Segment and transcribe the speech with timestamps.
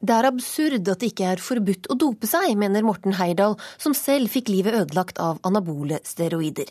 [0.00, 3.92] Det er absurd at det ikke er forbudt å dope seg, mener Morten Heyerdahl, som
[3.96, 6.70] selv fikk livet ødelagt av anabole steroider.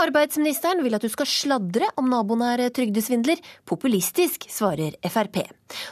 [0.00, 3.40] Arbeidsministeren vil at du skal sladre om naboen er trygdesvindler.
[3.68, 5.42] Populistisk, svarer Frp.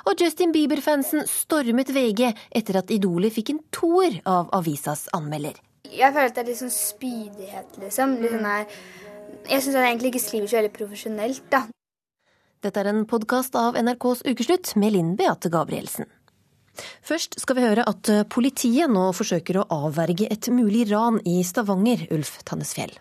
[0.09, 5.57] Og Justin Bieber-fansen stormet VG etter at Idolet fikk en toer av avisas anmelder.
[5.89, 8.19] Jeg føler at det er litt sånn spydighet, liksom.
[8.21, 8.67] Litt sånn her
[9.49, 11.65] Jeg syns han egentlig ikke skriver så veldig profesjonelt, da.
[12.65, 16.09] Dette er en podkast av NRKs Ukeslutt med Linn Beate Gabrielsen.
[17.03, 21.41] Først skal vi høre at eh, politiet nå forsøker å avverge et mulig ran i
[21.47, 22.95] Stavanger, Ulf Tannesfjell.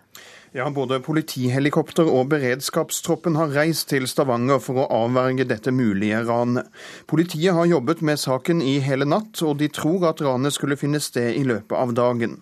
[0.56, 6.70] Ja, Både politihelikopter og beredskapstroppen har reist til Stavanger for å avverge dette mulige ranet.
[7.06, 11.04] Politiet har jobbet med saken i hele natt, og de tror at ranet skulle finne
[11.04, 12.40] sted i løpet av dagen.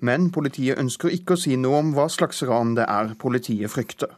[0.00, 4.14] Men politiet ønsker ikke å si noe om hva slags ran det er politiet frykter.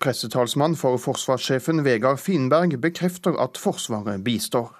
[0.00, 4.72] Pressetalsmann for forsvarssjefen Vegard Finberg bekrefter at Forsvaret bistår.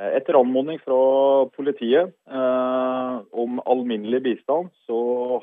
[0.00, 1.00] Eh, etter anmodning fra
[1.52, 5.00] politiet eh, om alminnelig bistand, så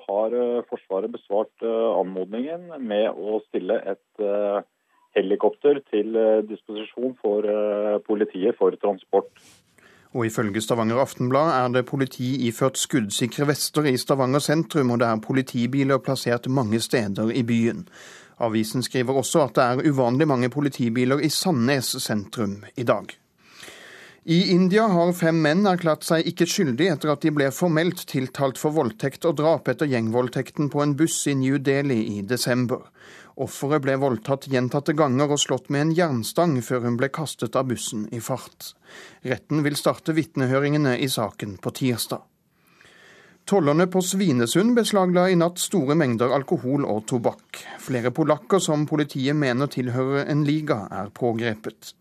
[0.07, 4.57] har eh, Forsvaret besvart eh, anmodningen med å stille et eh,
[5.17, 6.13] helikopter til
[6.45, 7.45] disposisjon for
[8.05, 9.31] politiet for transport.
[10.13, 15.09] Og Ifølge Stavanger Aftenblad er det politi iført skuddsikre vester i Stavanger sentrum, og det
[15.09, 17.87] er politibiler plassert mange steder i byen.
[18.45, 23.17] Avisen skriver også at det er uvanlig mange politibiler i Sandnes sentrum i dag.
[24.29, 28.57] I India har fem menn erklært seg ikke skyldig etter at de ble formelt tiltalt
[28.59, 32.81] for voldtekt og drap etter gjengvoldtekten på en buss i New Delhi i desember.
[33.39, 37.69] Offeret ble voldtatt gjentatte ganger og slått med en jernstang før hun ble kastet av
[37.69, 38.73] bussen i fart.
[39.23, 42.25] Retten vil starte vitnehøringene i saken på tirsdag.
[43.47, 47.61] Tollerne på Svinesund beslagla i natt store mengder alkohol og tobakk.
[47.79, 51.93] Flere polakker som politiet mener tilhører en liga, er pågrepet.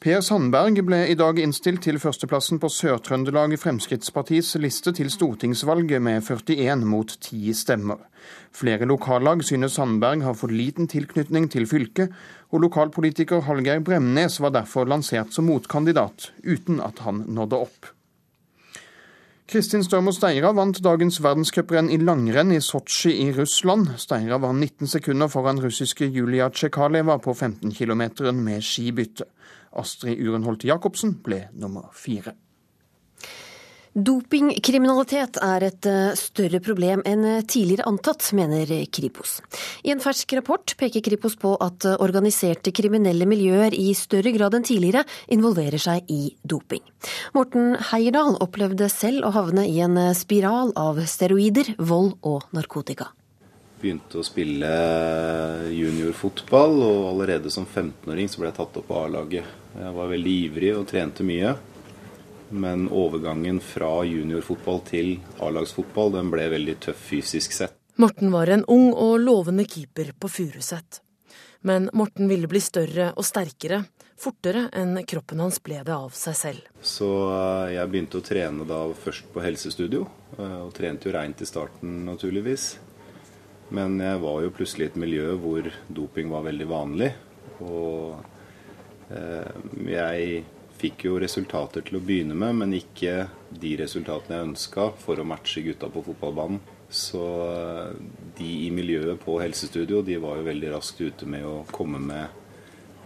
[0.00, 6.24] Per Sandberg ble i dag innstilt til førsteplassen på Sør-Trøndelag Fremskrittspartis liste til stortingsvalget med
[6.24, 7.98] 41 mot 10 stemmer.
[8.48, 12.16] Flere lokallag synes Sandberg har for liten tilknytning til fylket,
[12.48, 17.90] og lokalpolitiker Hallgeir Bremnes var derfor lansert som motkandidat, uten at han nådde opp.
[19.50, 23.98] Kristin Størmo Steira vant dagens verdenscuprenn i langrenn i Sotsji i Russland.
[23.98, 28.06] Steira var 19 sekunder foran russiske Julia Tsjekaleva på 15 km
[28.40, 29.28] med skibytte.
[29.78, 32.34] Astrid Urenholt Jacobsen ble nummer fire.
[33.90, 39.40] Dopingkriminalitet er et eh, større problem enn tidligere antatt, mener Kripos.
[39.82, 44.66] I en fersk rapport peker Kripos på at organiserte kriminelle miljøer i større grad enn
[44.68, 45.02] tidligere
[45.34, 46.84] involverer seg i doping.
[47.34, 53.10] Morten Heierdal opplevde selv å havne i en spiral av steroider, vold og narkotika
[53.80, 54.70] begynte å spille
[55.72, 59.58] juniorfotball, og allerede som 15-åring så ble jeg tatt opp på A-laget.
[59.74, 61.56] Jeg var veldig ivrig og trente mye.
[62.50, 67.76] Men overgangen fra juniorfotball til A-lagsfotball den ble veldig tøff fysisk sett.
[68.00, 71.00] Morten var en ung og lovende keeper på Furuset.
[71.60, 73.82] Men Morten ville bli større og sterkere,
[74.20, 76.70] fortere enn kroppen hans ble det av seg selv.
[76.80, 80.06] Så eh, jeg begynte å trene da først på helsestudio,
[80.38, 82.72] eh, og trente jo reint i starten naturligvis.
[83.70, 87.10] Men jeg var jo plutselig i et miljø hvor doping var veldig vanlig.
[87.62, 88.16] Og
[89.14, 89.52] eh,
[89.92, 90.42] jeg
[90.80, 95.26] fikk jo resultater til å begynne med, men ikke de resultatene jeg ønska for å
[95.28, 96.60] matche gutta på fotballbanen.
[96.90, 97.94] Så eh,
[98.38, 102.26] de i miljøet på helsestudio de var jo veldig raskt ute med å komme med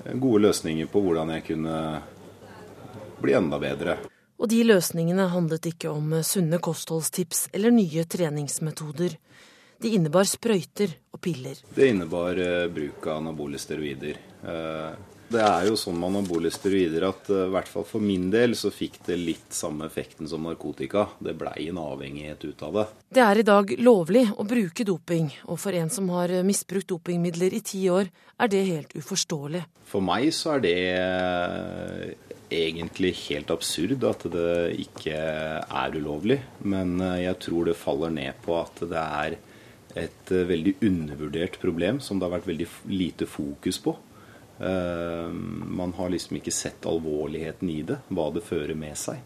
[0.04, 1.76] eh, gode løsninger på hvordan jeg kunne
[3.20, 3.98] bli enda bedre.
[4.40, 9.18] Og de løsningene handlet ikke om sunne kostholdstips eller nye treningsmetoder.
[9.84, 11.58] De innebar sprøyter og piller.
[11.76, 14.16] Det innebar uh, bruk av anabole steroider.
[14.40, 14.96] Uh,
[15.28, 18.56] det er jo sånn med anabole steroider at uh, i hvert fall for min del
[18.56, 21.04] så fikk det litt samme effekten som narkotika.
[21.20, 22.86] Det blei en avhengighet ut av det.
[23.20, 27.52] Det er i dag lovlig å bruke doping, og for en som har misbrukt dopingmidler
[27.52, 28.08] i ti år,
[28.40, 29.66] er det helt uforståelig.
[29.92, 30.78] For meg så er det
[32.48, 36.40] egentlig helt absurd at det ikke er ulovlig.
[36.64, 39.42] Men jeg tror det faller ned på at det er
[39.94, 43.96] et uh, veldig undervurdert problem som det har vært veldig lite fokus på.
[44.58, 49.22] Uh, man har liksom ikke sett alvorligheten i det, hva det fører med seg.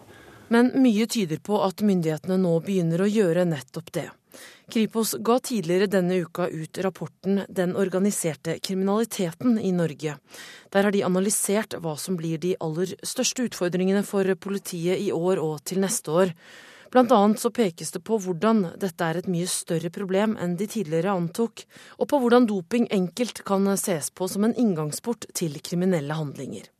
[0.48, 4.08] Men mye tyder på at myndighetene nå begynner å gjøre nettopp det.
[4.68, 10.18] Kripos ga tidligere denne uka ut rapporten 'Den organiserte kriminaliteten i Norge'.
[10.70, 15.40] Der har de analysert hva som blir de aller største utfordringene for politiet i år
[15.40, 16.34] og til neste år.
[16.92, 20.68] Blant annet så pekes det på hvordan dette er et mye større problem enn de
[20.72, 21.66] tidligere antok,
[22.00, 26.70] og på hvordan doping enkelt kan ses på som en inngangsport til kriminelle handlinger.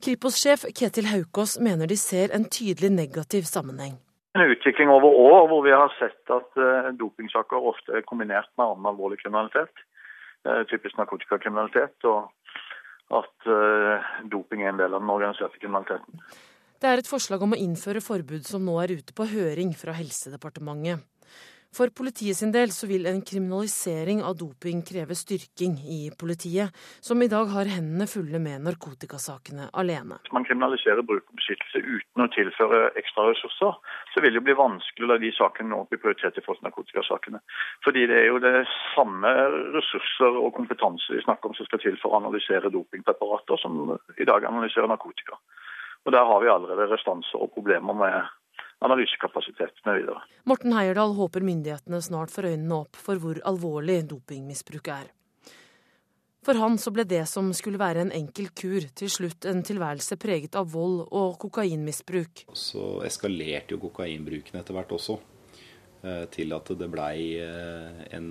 [0.00, 3.98] Kripos-sjef Ketil Haukås mener de ser en tydelig negativ sammenheng.
[4.38, 8.68] En utvikling over år hvor vi har sett at uh, dopingsaker ofte er kombinert med
[8.68, 9.82] annen alvorlig kriminalitet,
[10.46, 12.30] uh, typisk narkotikakriminalitet, og
[13.18, 16.22] at uh, doping er en del av den organiserte kriminaliteten.
[16.80, 19.92] Det er et forslag om å innføre forbud som nå er ute på høring fra
[19.98, 21.02] Helsedepartementet.
[21.76, 26.72] For politiet sin del så vil en kriminalisering av doping kreve styrking i politiet,
[27.04, 30.18] som i dag har hendene fulle med narkotikasakene alene.
[30.24, 33.76] Hvis man kriminaliserer bruk og beskyttelse uten å tilføre ekstra ressurser,
[34.16, 36.70] så vil det bli vanskelig å la de sakene nå bli prioritert i forhold til
[36.70, 37.44] narkotikasakene.
[37.84, 38.56] Fordi det er jo det
[38.96, 39.36] samme
[39.76, 44.32] ressurser og kompetanse vi snakker om som skal til for å analysere dopingpreparater, som i
[44.32, 45.36] dag analyserer narkotika.
[46.06, 48.28] Og Der har vi allerede restanser og problemer med
[48.80, 50.14] analysekapasitet mv.
[50.48, 55.10] Morten Heierdal håper myndighetene snart får øynene opp for hvor alvorlig dopingmisbruk er.
[56.40, 60.16] For han så ble det som skulle være en enkel kur, til slutt en tilværelse
[60.20, 62.46] preget av vold og kokainmisbruk.
[62.56, 65.18] Så eskalerte jo kokainbruken etter hvert også,
[66.00, 68.30] eh, til at det blei eh, en,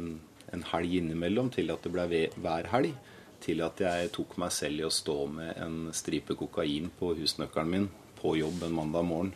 [0.49, 2.97] en helg innimellom, til at det blei hver helg.
[3.43, 7.71] Til at jeg tok meg selv i å stå med en stripe kokain på husnøkkelen
[7.71, 7.87] min
[8.19, 9.35] på jobb en mandag morgen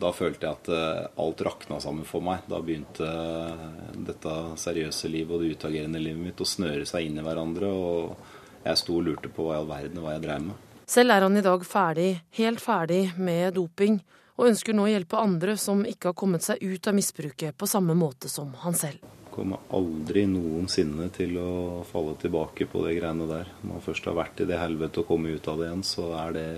[0.00, 2.46] da følte jeg at eh, alt rakna sammen for meg.
[2.48, 3.66] Da begynte eh,
[4.08, 7.68] dette seriøse livet og det utagerende livet mitt å snøre seg inn i hverandre.
[7.68, 10.66] Og jeg sto og lurte på hva i all verden hva jeg dreiv med.
[10.90, 12.10] Selv er han i dag ferdig,
[12.40, 14.00] helt ferdig med doping,
[14.40, 17.68] og ønsker nå å hjelpe andre som ikke har kommet seg ut av misbruket på
[17.70, 19.04] samme måte som han selv.
[19.30, 21.50] Kommer aldri noensinne til å
[21.86, 23.50] falle tilbake på de greiene der.
[23.62, 26.08] Når man først har vært i det helvete og komme ut av det igjen, så
[26.18, 26.48] er det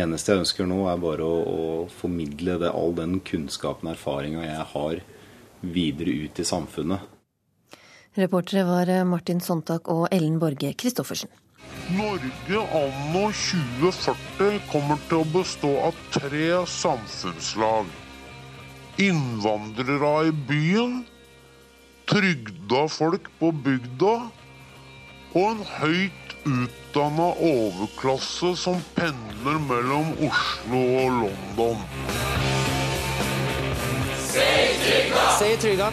[0.00, 1.62] eneste jeg ønsker nå, er bare å, å
[2.00, 5.04] formidle det, all den kunnskapen og erfaringa jeg har,
[5.60, 7.08] videre ut i samfunnet.
[8.16, 11.30] Reportere var Martin Sontak og Ellen Borge Christoffersen.
[11.94, 17.90] Norge anno 2040 kommer til å bestå av tre samfunnslag.
[19.02, 21.00] Innvandrere i byen,
[22.10, 24.14] trygda folk på bygda
[25.38, 31.84] og en høyt utdanna overklasse som pendler mellom Oslo og London.
[35.38, 35.92] Se trygga!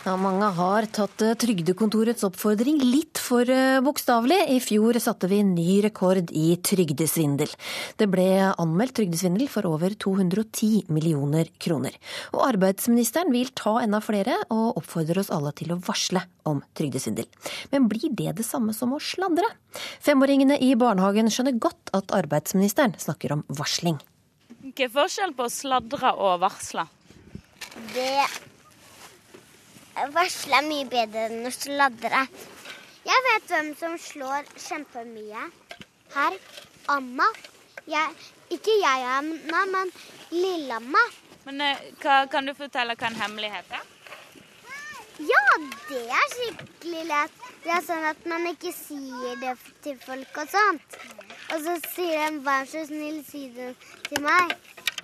[0.00, 4.38] Ja, mange har tatt eh, Trygdekontorets oppfordring litt for eh, bokstavelig.
[4.48, 7.52] I fjor satte vi ny rekord i trygdesvindel.
[8.00, 12.00] Det ble anmeldt trygdesvindel for over 210 millioner kroner.
[12.32, 17.28] Og arbeidsministeren vil ta enda flere, og oppfordrer oss alle til å varsle om trygdesvindel.
[17.68, 19.52] Men blir det det samme som å sladre?
[20.00, 24.00] Femåringene i barnehagen skjønner godt at arbeidsministeren snakker om varsling.
[24.64, 26.88] Hva er forskjellen på å sladre og varsle?
[27.92, 28.14] Det
[30.14, 32.24] Varsle er mye bedre enn å sladre.
[33.04, 35.46] Jeg vet hvem som slår kjempemye
[36.14, 36.36] her.
[36.88, 37.26] Amma.
[37.90, 38.14] Jeg,
[38.52, 39.92] ikke jeg Anna, men
[40.32, 41.02] Lilleamma.
[41.46, 43.88] Men eh, hva, Kan du fortelle hva en hemmelighet er?
[45.20, 45.46] Ja,
[45.88, 47.40] det er skikkelig lett.
[47.64, 50.96] Det er sånn at man ikke sier det til folk og sånt.
[51.50, 53.74] Og så sier de 'vær så snill, si det
[54.08, 54.56] til meg'.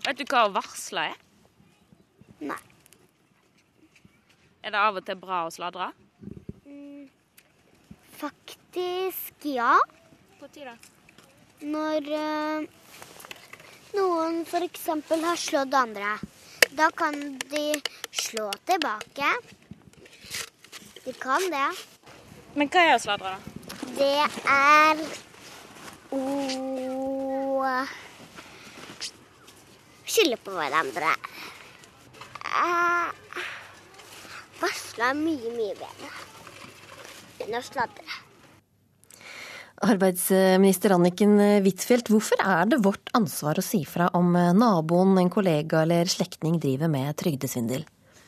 [0.07, 1.21] Vet du hva varsla er?
[2.41, 2.63] Nei.
[4.67, 5.93] Er det av og til bra å sladre?
[6.67, 7.05] Mm,
[8.19, 9.77] faktisk ja.
[10.41, 10.73] Når da?
[11.63, 12.65] Når uh,
[13.95, 14.89] noen f.eks.
[15.23, 16.17] har slått andre.
[16.75, 17.15] Da kan
[17.47, 17.63] de
[18.11, 19.29] slå tilbake.
[21.05, 21.69] De kan det.
[22.59, 23.39] Men hva er å sladre, da?
[24.01, 24.17] Det
[24.51, 25.05] er
[26.11, 26.25] å
[30.11, 31.15] skylde på hverandre.
[32.43, 33.15] Uh,
[34.61, 36.13] Varsle er mye, mye bedre
[37.45, 38.23] enn å sladre.
[39.87, 41.37] Arbeidsminister Anniken
[41.67, 46.57] Huitfeldt, hvorfor er det vårt ansvar å si fra om naboen, en kollega eller slektning
[46.63, 47.85] driver med trygdesvindel?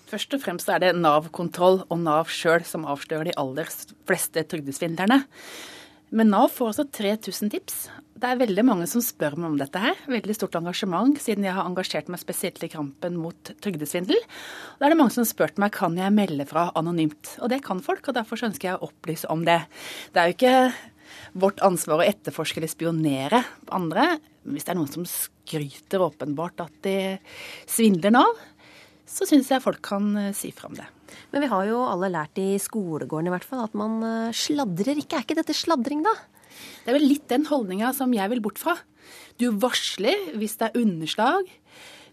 [0.08, 3.68] Først og fremst er det Nav-kontroll og Nav sjøl som avslører de aller
[4.08, 5.22] fleste trygdesvindlerne.
[6.10, 7.80] Men Nav får også 3000 tips.
[8.18, 9.98] Det er veldig mange som spør meg om dette her.
[10.10, 14.18] Veldig stort engasjement, siden jeg har engasjert meg spesielt i kampen mot trygdesvindel.
[14.80, 17.36] Da er det mange som har spurt meg kan jeg melde fra anonymt.
[17.44, 19.60] Og det kan folk, og derfor ønsker jeg å opplyse om det.
[20.14, 20.56] Det er jo ikke
[21.38, 24.10] vårt ansvar å etterforske eller spionere på andre.
[24.48, 26.98] Hvis det er noen som skryter åpenbart at de
[27.68, 28.46] svindler Nav,
[29.08, 30.88] så syns jeg folk kan eh, si fra om det.
[31.32, 35.00] Men vi har jo alle lært i skolegården i hvert fall at man eh, sladrer
[35.00, 35.18] ikke.
[35.18, 36.14] Er ikke dette sladring, da?
[36.82, 38.76] Det er vel litt den holdninga som jeg vil bort fra.
[39.40, 41.50] Du varsler hvis det er underslag,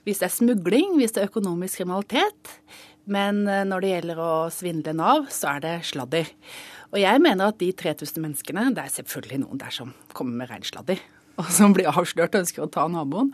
[0.05, 2.55] hvis det er smugling, hvis det er økonomisk kriminalitet.
[3.09, 6.29] Men eh, når det gjelder å svindle Nav, så er det sladder.
[6.93, 10.51] Og jeg mener at de 3000 menneskene, det er selvfølgelig noen der som kommer med
[10.53, 11.01] reinsladder,
[11.41, 13.33] og som blir avslørt og ønsker å ta naboen.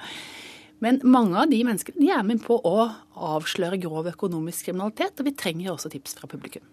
[0.81, 2.87] Men mange av de menneskene de er med på å
[3.31, 6.65] avsløre grov økonomisk kriminalitet, og vi trenger også tips fra publikum.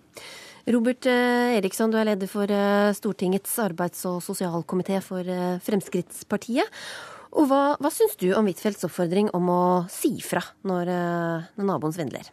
[0.69, 6.81] Robert eh, Eriksson, du er leder for eh, Stortingets arbeids- og sosialkomité for eh, Fremskrittspartiet.
[7.39, 9.63] Og hva, hva syns du om Huitfeldts oppfordring om å
[9.93, 10.91] si fra når,
[11.61, 12.33] når naboen svindler?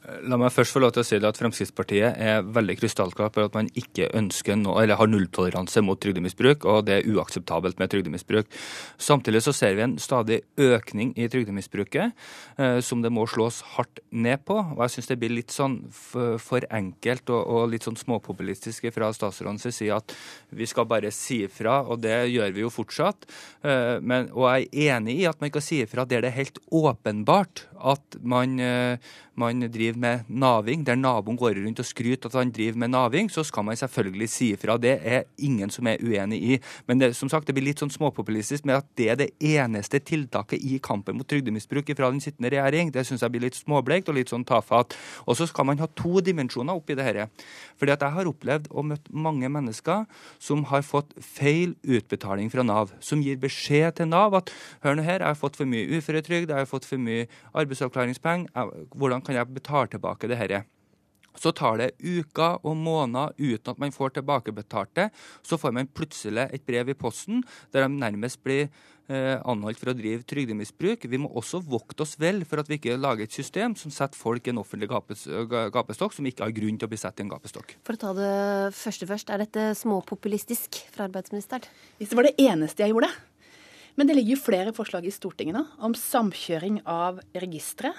[0.00, 3.56] La meg først få lov til å si at Fremskrittspartiet er veldig krystallklar på at
[3.56, 8.48] man ikke ønsker noe, eller har nulltoleranse mot trygdemisbruk, og det er uakseptabelt med trygdemisbruk.
[8.96, 12.16] Samtidig så ser vi en stadig økning i trygdemisbruket,
[12.56, 14.56] eh, som det må slås hardt ned på.
[14.56, 19.68] og Jeg syns det blir litt sånn for enkelt og, litt sånn småpopulistiske fra statsrådens
[19.68, 20.16] side at
[20.50, 23.28] vi skal bare si ifra, og det gjør vi jo fortsatt.
[23.62, 26.40] Eh, men, og jeg er enig i at man kan si ifra der det er
[26.40, 28.96] helt åpenbart at man, eh,
[29.36, 33.30] man driver med naving, der naboen går rundt og skryter at han driver med naving,
[33.30, 34.76] så skal man selvfølgelig si ifra.
[34.80, 36.58] Det er ingen som er uenig i.
[36.86, 40.00] Men det, som sagt, det blir litt sånn småpopulistisk med at det er det eneste
[40.00, 42.92] tiltaket i kampen mot trygdemisbruk fra den sittende regjering.
[42.92, 44.96] Det syns jeg blir litt småblekt og litt sånn tafatt.
[45.26, 47.46] Og så skal man ha to dimensjoner oppi det dette.
[47.80, 50.04] Fordi at jeg har opplevd og møtt mange mennesker
[50.38, 52.92] som har fått feil utbetaling fra Nav.
[53.00, 54.52] Som gir beskjed til Nav at
[54.84, 58.74] hør nå her, jeg har fått for mye uføretrygd, jeg har fått for mye arbeidsavklaringspenger,
[58.94, 60.64] hvordan kan jeg betale tilbake det dette?
[61.38, 65.10] Så tar det uker og måneder uten at man får tilbakebetalt det.
[65.46, 69.92] Så får man plutselig et brev i posten der de nærmest blir eh, anholdt for
[69.92, 71.06] å drive trygdemisbruk.
[71.06, 74.18] Vi må også vokte oss vel for at vi ikke lager et system som setter
[74.18, 77.26] folk i en offentlig gapes, gapestokk som ikke har grunn til å bli satt i
[77.26, 77.78] en gapestokk.
[77.86, 78.34] For å ta det
[78.76, 81.70] første først, er dette småpopulistisk fra arbeidsministeren?
[82.00, 83.12] Hvis det var det eneste jeg gjorde.
[83.98, 87.90] Men det ligger jo flere forslag i Stortinget nå om samkjøring av registre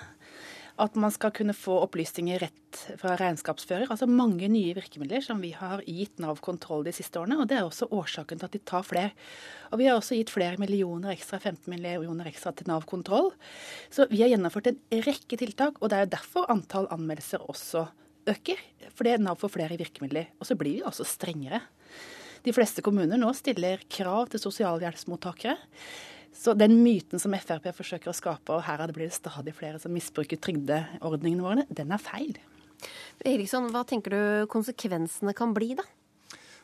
[0.80, 3.90] at man skal kunne få opplysninger rett fra regnskapsfører.
[3.92, 7.40] Altså mange nye virkemidler som vi har gitt Nav kontroll de siste årene.
[7.42, 9.12] og Det er også årsaken til at de tar flere.
[9.72, 13.32] Og Vi har også gitt flere millioner ekstra, 15 millioner ekstra til Nav kontroll.
[13.90, 17.88] Så vi har gjennomført en rekke tiltak, og det er derfor antall anmeldelser også
[18.28, 18.58] øker.
[18.96, 20.32] Fordi Nav får flere virkemidler.
[20.40, 21.62] Og så blir vi også strengere.
[22.42, 25.60] De fleste kommuner nå stiller krav til sosialhjelpsmottakere.
[26.34, 29.94] Så den myten som Frp forsøker å skape, og her blir det stadig flere som
[29.94, 32.38] misbruker trygdeordningene våre, den er feil.
[33.28, 35.86] Eriksson, hva tenker du konsekvensene kan bli, da?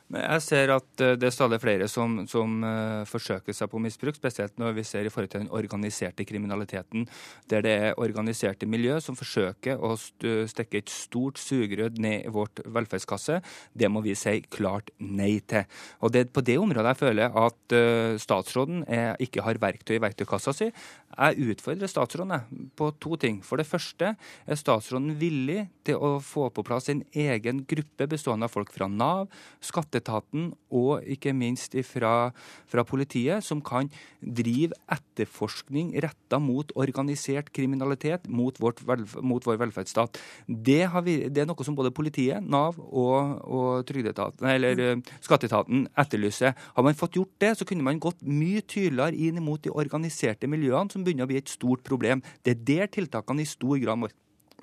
[0.07, 4.15] Jeg ser at eh, det er stadig flere som, som uh, forsøker seg på misbruk,
[4.15, 7.03] spesielt når vi ser i forhold til den organiserte kriminaliteten,
[7.51, 12.61] der det er organiserte miljø som forsøker å stikke et stort sugerød ned i vårt
[12.63, 13.41] velferdskasse.
[13.75, 15.67] Det må vi si klart nei til.
[15.99, 19.97] Og Det er på det området jeg føler at uh, statsråden er, ikke har verktøy
[19.97, 20.69] i verktøykassa si.
[21.17, 23.41] Jeg utfordrer statsråden på to ting.
[23.43, 28.47] For det første er statsråden villig til å få på plass en egen gruppe bestående
[28.47, 29.27] av folk fra Nav,
[29.63, 32.31] skatte skatteetaten og ikke minst fra,
[32.67, 33.89] fra politiet, som kan
[34.21, 40.19] drive etterforskning retta mot organisert kriminalitet mot, velf mot vår velferdsstat.
[40.47, 46.53] Det, vi, det, er noe som både politiet, Nav og, og eller, eh, skatteetaten etterlyser.
[46.75, 50.47] Har man fått gjort det, så kunne man gått mye tydeligere inn mot de organiserte
[50.47, 52.23] miljøene, som begynner å bli et stort problem.
[52.43, 54.11] Det er der tiltakene i stor grad må,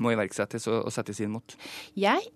[0.01, 1.57] må iverksettes og, settes inn mot.
[1.99, 2.31] Jeg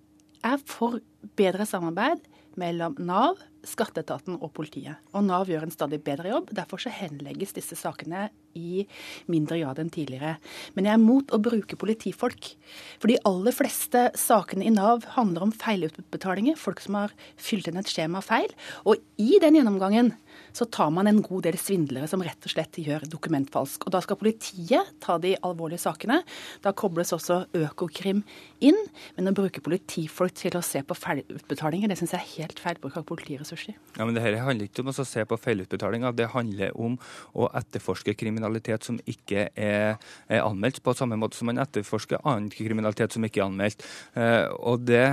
[0.44, 1.00] er for
[1.38, 2.22] bedre samarbeid
[2.58, 4.98] mellom Nav, skatteetaten og politiet.
[5.16, 6.52] Og Nav gjør en stadig bedre jobb.
[6.56, 8.84] Derfor så henlegges disse sakene i
[9.30, 10.36] mindre grad enn tidligere.
[10.76, 12.52] Men jeg er mot å bruke politifolk.
[12.98, 16.58] For de aller fleste sakene i Nav handler om feilutbetalinger.
[16.58, 18.50] Folk som har fylt inn et skjema feil.
[18.88, 20.14] Og i den gjennomgangen
[20.52, 23.86] så tar man en god del svindlere som rett og slett gjør dokumentfalsk.
[23.86, 26.20] Og da skal politiet ta de alvorlige sakene.
[26.64, 28.24] Da kobles også Økokrim
[28.64, 28.78] inn.
[29.16, 32.80] Men å bruke politifolk til å se på feilutbetalinger, det syns jeg er helt feil
[32.82, 33.76] bruk av politiressurser.
[33.98, 36.96] Ja, men det her handler ikke om å se på feilutbetalinger, det handler om
[37.38, 42.50] å etterforske kriminalitet som ikke er, er, anmeldt, på samme måte som man etterforsker annen
[42.52, 43.84] kriminalitet som ikke er anmeldt.
[44.18, 45.04] Eh, og det,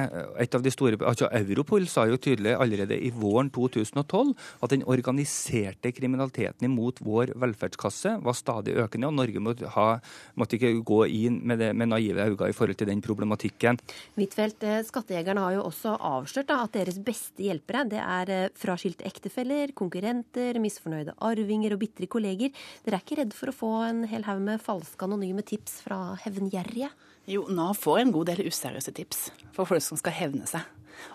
[0.42, 4.34] et av de store, altså Europol sa jo tydelig allerede i våren 2012
[4.66, 10.00] at den organiserte kriminaliteten imot vår velferdskasse var stadig økende, og Norge måtte, ha,
[10.36, 13.80] måtte ikke gå inn med, det, med naive øyne i forhold til den problematikken.
[14.18, 18.50] Huitfeldt, eh, skattejegerne har jo også avslørt da, at deres beste hjelpere det er eh,
[18.60, 22.52] fraskilte ektefeller, konkurrenter, misfornøyde arvinger og bitre kolleger.
[22.86, 26.18] Dere er ikke redd for å få en hel haug med falske anonyme tips fra
[26.26, 26.92] hevngjerrige?
[27.32, 30.66] Jo, Nav får en god del useriøse tips for folk som skal hevne seg.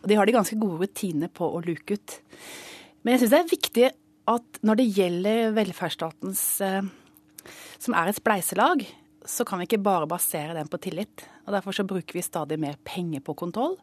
[0.02, 2.18] Og de har de ganske gode rutiner på å luke ut.
[3.02, 3.90] Men jeg syns det er viktig
[4.30, 6.90] at når det gjelder velferdsstatens eh,
[7.80, 8.84] som er et spleiselag,
[9.26, 11.24] så kan vi ikke bare basere den på tillit.
[11.46, 13.78] Og Derfor så bruker vi stadig mer penger på kontroll.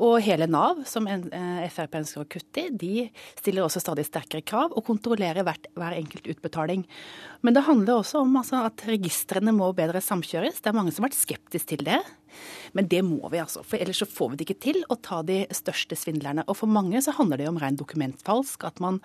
[0.00, 2.92] Og hele Nav, som eh, Frp ønsker å kutte i, de
[3.36, 6.86] stiller også stadig sterkere krav og kontrollerer hvert, hver enkelt utbetaling.
[7.44, 10.62] Men det handler også om altså, at registrene må bedre samkjøres.
[10.62, 12.00] Det er mange som har vært skeptiske til det.
[12.76, 13.64] Men det må vi, altså.
[13.66, 16.46] For ellers så får vi det ikke til å ta de største svindlerne.
[16.48, 18.66] Og for mange så handler det om ren dokumentfalsk.
[18.68, 19.00] At man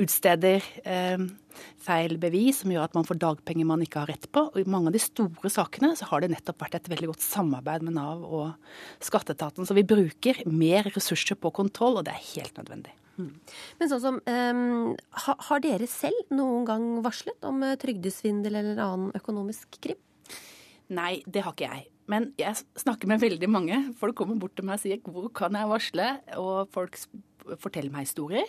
[0.00, 1.26] utsteder eh,
[1.80, 4.46] feil bevis som gjør at man får dagpenger man ikke har rett på.
[4.52, 7.26] Og I mange av de store sakene så har det nettopp vært et veldig godt
[7.26, 9.68] samarbeid med Nav og skatteetaten.
[9.68, 12.94] Så vi bruker mer ressurser på kontroll, og det er helt nødvendig.
[13.20, 13.32] Mm.
[13.80, 14.96] Men sånn som, um,
[15.48, 19.98] Har dere selv noen gang varslet om eh, trygdesvindel eller annen økonomisk krim?
[20.90, 21.89] Nei, det har ikke jeg.
[22.08, 23.80] Men jeg snakker med veldig mange.
[24.00, 26.96] Folk kommer bort til meg og sier 'hvor kan jeg varsle?' Og folk
[27.58, 28.46] forteller meg historier.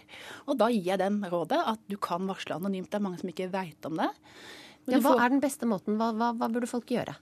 [0.47, 2.89] Og da gir jeg dem rådet at du kan varsle anonymt.
[2.91, 4.09] Det er mange som ikke veit om det.
[4.89, 5.19] Ja, hva får...
[5.21, 5.97] er den beste måten?
[5.99, 7.13] Hva, hva, hva, burde folk gjøre?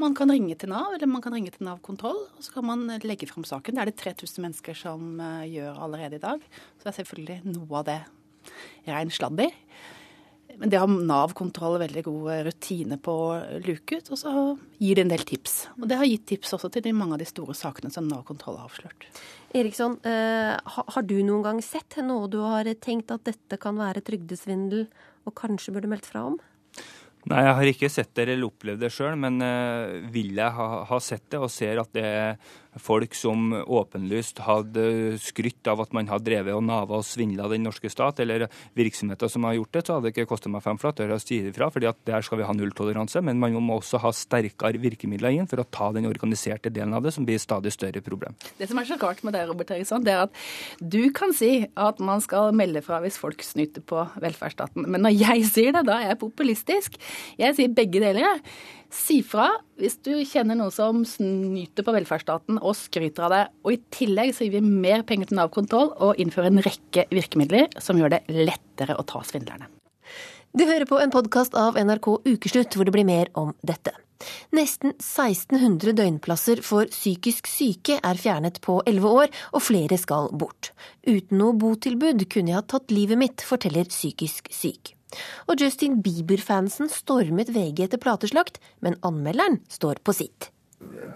[0.00, 2.16] Man kan ringe til Nav, eller man kan ringe til Nav kontroll.
[2.38, 3.76] Og så kan man legge fram saken.
[3.76, 6.40] Det er det 3000 mennesker som uh, gjør allerede i dag.
[6.78, 8.00] Så det er selvfølgelig noe av det
[8.88, 9.52] rein sladder.
[10.60, 14.32] Men det har Nav-kontroll veldig god rutine på å luke ut, og så
[14.78, 15.56] gir det en del tips.
[15.80, 18.58] Og det har gitt tips også til de mange av de store sakene som Nav-kontroll
[18.60, 19.08] har avslørt.
[19.54, 24.04] Eriksson, eh, har du noen gang sett noe du har tenkt at dette kan være
[24.04, 24.86] trygdesvindel,
[25.24, 26.38] og kanskje burde meldt fra om?
[27.24, 30.66] Nei, jeg har ikke sett det eller opplevd det sjøl, men uh, vil jeg ha,
[30.90, 32.50] ha, sett det og ser at det er
[32.80, 37.64] folk som åpenlyst hadde skrytt av at man hadde drevet og nava og svindla den
[37.66, 38.46] norske stat, eller
[38.78, 41.40] virksomheter som har gjort det, så hadde det ikke kostet meg fem flatt å si
[41.50, 43.22] ifra, fordi der skal vi ha nulltoleranse.
[43.24, 47.06] Men man må også ha sterkere virkemidler inn for å ta den organiserte delen av
[47.06, 48.36] det, som blir stadig større problem.
[48.58, 50.44] Det som er så rart med det, Robert Eriksson, det er at
[50.80, 54.88] du kan si at man skal melde fra hvis folk snyter på velferdsstaten.
[54.88, 56.98] Men når jeg sier det, da er jeg populistisk.
[57.40, 58.24] Jeg sier begge deler.
[58.24, 58.42] jeg.
[58.94, 59.48] Si fra
[59.80, 63.42] hvis du kjenner noen som snyter på velferdsstaten og skryter av det.
[63.66, 67.74] Og i tillegg så gir vi mer penger til Nav-kontroll og innfører en rekke virkemidler
[67.82, 69.66] som gjør det lettere å ta svindlerne.
[70.54, 73.90] Du hører på en podkast av NRK Ukeslutt hvor det blir mer om dette.
[74.54, 80.70] Nesten 1600 døgnplasser for psykisk syke er fjernet på 11 år, og flere skal bort.
[81.02, 84.93] Uten noe botilbud kunne jeg ha tatt livet mitt, forteller psykisk syk.
[85.48, 90.50] Og Justin Bieber-fansen stormet VG etter plateslakt, men anmelderen står på sitt.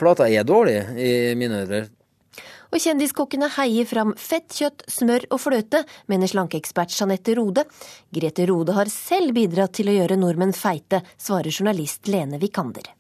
[0.01, 1.87] Plata er dårlig, i mine øyne.
[2.69, 7.65] Og kjendiskokkene heier fram fett kjøtt, smør og fløte, mener slankeekspert Jeanette Rode.
[8.13, 12.93] Grete Rode har selv bidratt til å gjøre nordmenn feite, svarer journalist Lene Vikander.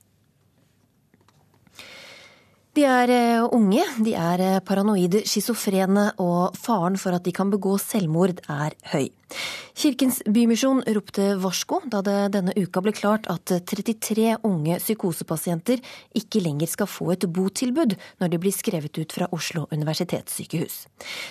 [2.78, 7.50] De er eh, unge, de er eh, paranoide, schizofrene, og faren for at de kan
[7.50, 9.08] begå selvmord er høy.
[9.78, 15.82] Kirkens Bymisjon ropte varsko da det denne uka ble klart at 33 unge psykosepasienter
[16.18, 20.80] ikke lenger skal få et botilbud når de blir skrevet ut fra Oslo universitetssykehus.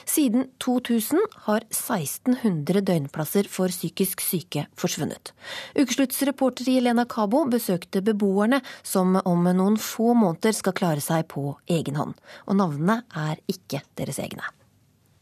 [0.07, 5.33] Siden 2000 har 1600 døgnplasser for psykisk syke forsvunnet.
[5.75, 11.99] Ukesluttsreporter Jelena Cabo besøkte beboerne som om noen få måneder skal klare seg på egen
[11.99, 12.15] hånd.
[12.47, 14.47] Og navnene er ikke deres egne.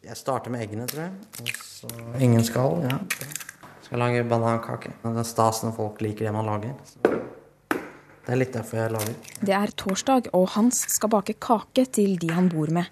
[0.05, 1.55] Jeg starter med eggene, tror jeg.
[1.57, 1.89] Så,
[2.21, 2.83] ingen skall.
[2.85, 2.99] ja.
[3.85, 4.91] Skal lage banankake.
[5.01, 6.75] Det er stas når folk liker det man lager.
[8.25, 9.15] Det er litt derfor jeg lager.
[9.45, 12.89] Det er torsdag, og Hans skal bake kake til de han bor med.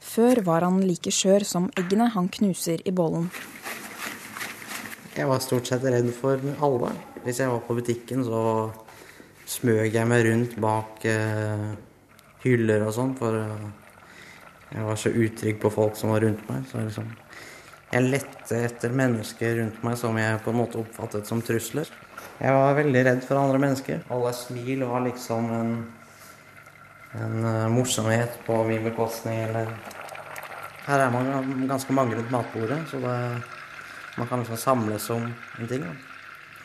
[0.00, 3.28] Før var han like skjør som eggene han knuser i bollen.
[5.16, 6.94] Jeg var stort sett redd for alle.
[7.24, 8.70] Hvis jeg var på butikken, så
[9.48, 11.68] smøg jeg meg rundt bak uh,
[12.44, 13.68] hyller og sånn for uh,
[14.70, 16.66] jeg var så utrygg på folk som var rundt meg.
[16.70, 17.08] Så liksom,
[17.90, 21.90] jeg lette etter mennesker rundt meg som jeg på en måte oppfattet som trusler.
[22.40, 24.04] Jeg var veldig redd for andre mennesker.
[24.14, 25.72] Alle smil var liksom en,
[27.18, 29.42] en uh, morsomhet på min bekostning.
[29.48, 29.74] Eller
[30.86, 33.16] Her er man ganske mange rundt matbordet, så det,
[34.16, 35.82] man kan liksom samles om en ting.
[35.82, 35.92] Da.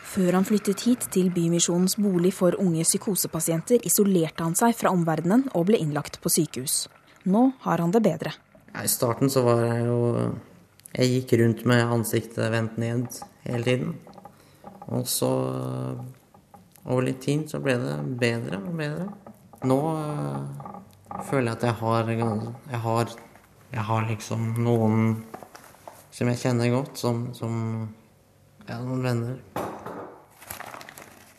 [0.06, 5.50] Før han flyttet hit til Bymisjonens bolig for unge psykosepasienter, isolerte han seg fra omverdenen
[5.58, 6.86] og ble innlagt på sykehus.
[7.26, 8.34] Nå har han det bedre.
[8.84, 10.00] I starten så var jeg jo
[10.96, 13.08] Jeg gikk rundt med ansiktet vendt ned
[13.44, 13.96] hele tiden.
[14.88, 15.32] Og så
[16.86, 19.08] over litt tid så ble det bedre og bedre.
[19.66, 22.12] Nå øh, føler jeg at jeg har,
[22.72, 23.16] jeg har
[23.74, 25.26] Jeg har liksom noen
[26.12, 27.56] som jeg kjenner godt, som, som
[28.70, 29.64] ja, noen venner.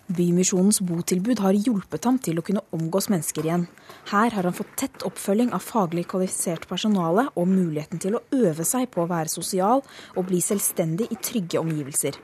[0.06, 3.64] Bymisjonens botilbud har hjulpet ham til å kunne omgås mennesker igjen.
[4.12, 8.66] Her har han fått tett oppfølging av faglig kvalifisert personale og muligheten til å øve
[8.68, 9.82] seg på å være sosial
[10.14, 12.20] og bli selvstendig i trygge omgivelser.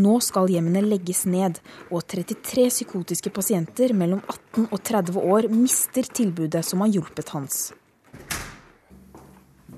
[0.00, 1.60] Nå skal hjemmene legges ned,
[1.92, 7.60] og 33 psykotiske pasienter mellom 18 og 30 år mister tilbudet som har hjulpet Hans.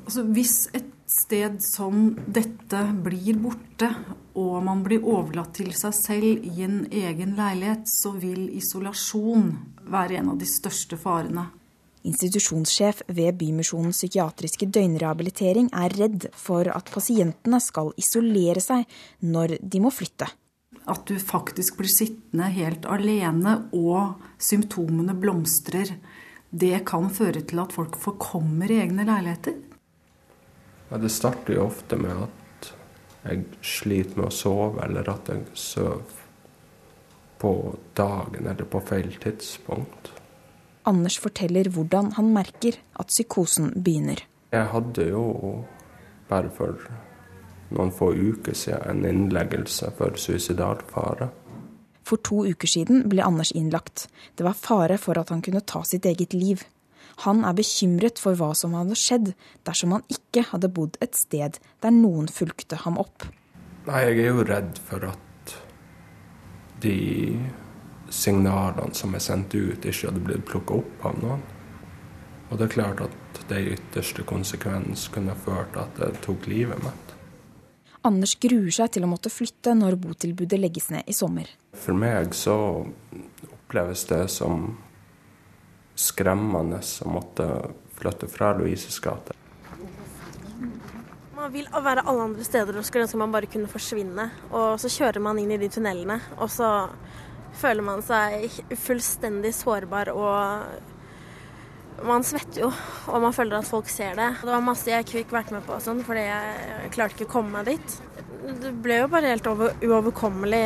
[0.07, 3.91] Altså, hvis et sted som dette blir borte,
[4.39, 9.51] og man blir overlatt til seg selv i en egen leilighet, så vil isolasjon
[9.93, 11.51] være en av de største farene.
[12.03, 18.89] Institusjonssjef ved Bymisjonens psykiatriske døgnrehabilitering er redd for at pasientene skal isolere seg
[19.23, 20.27] når de må flytte.
[20.91, 25.95] At du faktisk blir sittende helt alene og symptomene blomstrer,
[26.51, 29.55] det kan føre til at folk forkommer i egne leiligheter.
[31.01, 32.73] Det starter jo ofte med at
[33.23, 36.19] jeg sliter med å sove, eller at jeg sover
[37.43, 37.53] på
[37.99, 40.13] dagen eller på feil tidspunkt.
[40.87, 44.23] Anders forteller hvordan han merker at psykosen begynner.
[44.53, 45.25] Jeg hadde jo
[46.29, 46.79] bare for
[47.73, 51.31] noen få uker siden en innleggelse for suicidalfare.
[52.07, 54.09] For to uker siden ble Anders innlagt.
[54.37, 56.65] Det var fare for at han kunne ta sitt eget liv.
[57.27, 59.33] Han er bekymret for hva som hadde skjedd
[59.67, 63.29] dersom han ikke hadde bodd et sted der noen fulgte ham opp.
[63.87, 65.57] Nei, jeg er jo redd for at
[66.83, 67.39] de
[68.13, 71.43] signalene som er sendt ut, ikke hadde blitt plukka opp av noen.
[72.51, 76.47] Og det er klart at det i ytterste konsekvens kunne ført til at det tok
[76.51, 77.15] livet mitt.
[78.05, 81.47] Anders gruer seg til å måtte flytte når botilbudet legges ned i sommer.
[81.79, 82.57] For meg så
[83.47, 84.75] oppleves det som
[85.99, 87.49] skremmende å måtte
[87.99, 89.37] flytte fra Louises gate.
[91.37, 94.29] Man vil være alle andre steder og skulle ønske man bare kunne forsvinne.
[94.55, 96.71] Og så kjører man inn i de tunnelene, og så
[97.59, 98.49] føler man seg
[98.81, 100.89] fullstendig sårbar og
[102.03, 102.71] man svetter jo,
[103.13, 104.29] og man føler at folk ser det.
[104.41, 107.35] Det var masse jeg ikke fikk vært med på, sånn, fordi jeg klarte ikke å
[107.37, 107.99] komme meg dit.
[108.43, 110.63] Det ble jo bare helt over, uoverkommelig.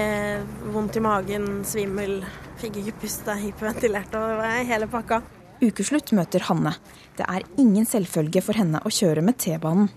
[0.73, 2.23] Vondt i magen, svimmel,
[2.61, 5.21] fikk ikke puste, hyperventilert og det var hele pakka.
[5.61, 6.73] Ukeslutt møter Hanne.
[7.17, 9.91] Det er ingen selvfølge for henne å kjøre med T-banen.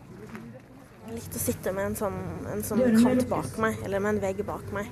[1.08, 2.20] Jeg likte å sitte med en sånn,
[2.52, 4.92] en sånn kant bak meg, eller med en vegg bak meg.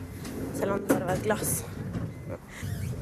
[0.57, 1.59] Selv om det bare var et glass.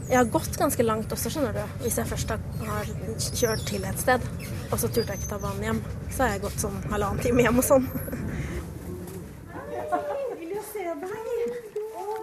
[0.06, 1.80] Jeg har gått ganske langt også, skjønner du.
[1.82, 2.92] Hvis jeg først har
[3.40, 4.26] kjørt til et sted,
[4.70, 7.46] og så turte jeg ikke ta banen hjem, så har jeg gått sånn halvannen time
[7.48, 7.88] hjem og sånn.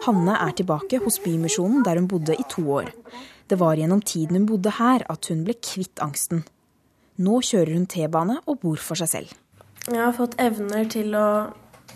[0.03, 2.91] Hanne er tilbake hos Bymisjonen der hun bodde i to år.
[3.47, 6.43] Det var gjennom tiden hun bodde her at hun ble kvitt angsten.
[7.23, 9.35] Nå kjører hun T-bane og bor for seg selv.
[9.87, 11.27] Jeg har fått evner til å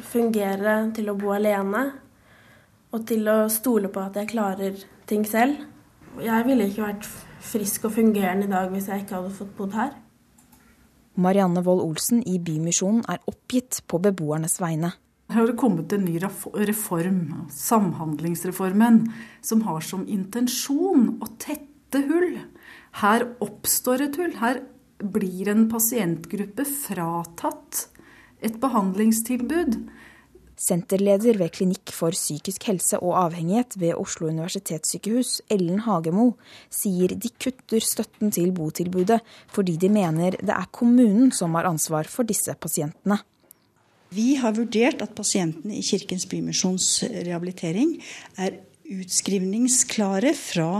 [0.03, 1.87] fungere, til å bo alene.
[2.95, 4.77] Og til å stole på at jeg klarer
[5.11, 5.59] ting selv.
[6.23, 7.09] Jeg ville ikke vært
[7.47, 9.97] frisk og fungerende i dag hvis jeg ikke hadde fått bodd her.
[11.17, 14.93] Marianne Wold Olsen i Bymisjonen er oppgitt på beboernes vegne.
[15.27, 19.01] Her har det kommet en ny reform, Samhandlingsreformen,
[19.43, 22.39] som har som intensjon å tette hull.
[23.03, 24.37] Her oppstår et hull.
[24.39, 24.62] Her
[25.03, 27.89] blir en pasientgruppe fratatt
[28.47, 29.81] et behandlingstilbud.
[30.57, 36.31] Senterleder ved Klinikk for psykisk helse og avhengighet ved Oslo universitetssykehus, Ellen Hagemo,
[36.73, 39.19] sier de kutter støtten til botilbudet
[39.53, 43.21] fordi de mener det er kommunen som har ansvar for disse pasientene.
[44.16, 47.96] Vi har vurdert at pasientene i Kirkens Bymisjons rehabilitering
[48.40, 48.61] er
[48.96, 50.70] utskrivningsklare fra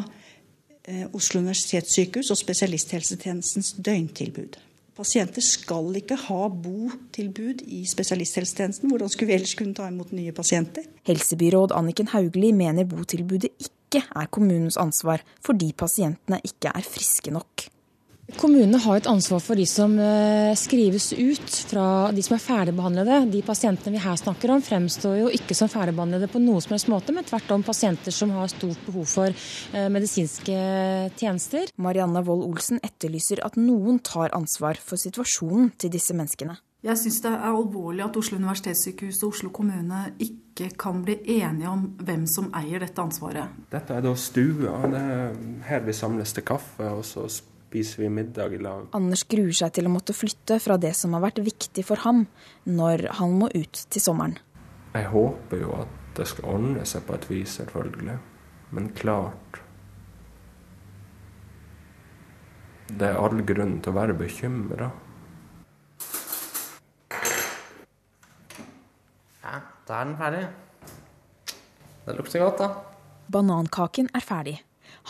[1.17, 4.57] Oslo universitetssykehus og spesialisthelsetjenestens døgntilbud.
[4.97, 8.89] Pasienter skal ikke ha botilbud i spesialisthelsetjenesten.
[8.89, 10.87] Hvordan skulle vi ellers kunne ta imot nye pasienter?
[11.05, 17.67] Helsebyråd Anniken Hauglie mener botilbudet ikke er kommunens ansvar fordi pasientene ikke er friske nok.
[18.35, 19.93] Kommunene har et ansvar for de som
[20.59, 23.21] skrives ut fra de som er ferdigbehandlede.
[23.31, 26.91] De pasientene vi her snakker om fremstår jo ikke som ferdigbehandlede på noen som helst
[26.91, 29.31] måte, men tvert om pasienter som har stort behov for
[29.95, 30.59] medisinske
[31.23, 31.71] tjenester.
[31.79, 36.59] Marianne Wold Olsen etterlyser at noen tar ansvar for situasjonen til disse menneskene.
[36.87, 41.71] Jeg syns det er alvorlig at Oslo universitetssykehus og Oslo kommune ikke kan bli enige
[41.71, 43.55] om hvem som eier dette ansvaret.
[43.73, 44.81] Dette er da stua.
[44.93, 45.37] Det er
[45.71, 46.91] her vi samles til kaffe.
[46.91, 47.31] og så
[47.77, 48.89] spiser vi middag i lag.
[48.97, 52.25] Anders gruer seg til å måtte flytte fra det som har vært viktig for ham
[52.65, 54.39] når han må ut til sommeren.
[54.95, 58.19] Jeg håper jo at det skal ordne seg på et vis, selvfølgelig.
[58.73, 59.63] Men klart
[62.87, 64.87] Det er all grunn til å være bekymra.
[69.43, 69.57] Ja,
[69.89, 70.45] da er den ferdig.
[72.07, 72.69] Det lukter godt, da.
[73.35, 74.61] Banankaken er ferdig.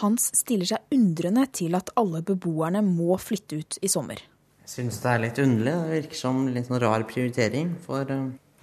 [0.02, 4.18] Hans stiller seg undrende til at alle beboerne må flytte ut i sommer.
[4.66, 5.72] Jeg syns det er litt underlig.
[5.72, 7.70] Det virker som en litt sånn rar prioritering.
[7.86, 8.12] For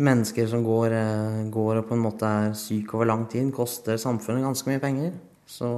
[0.03, 0.93] mennesker som går,
[1.53, 5.15] går og på en måte er syke over lang tid, koster samfunnet ganske mye penger.
[5.49, 5.69] Så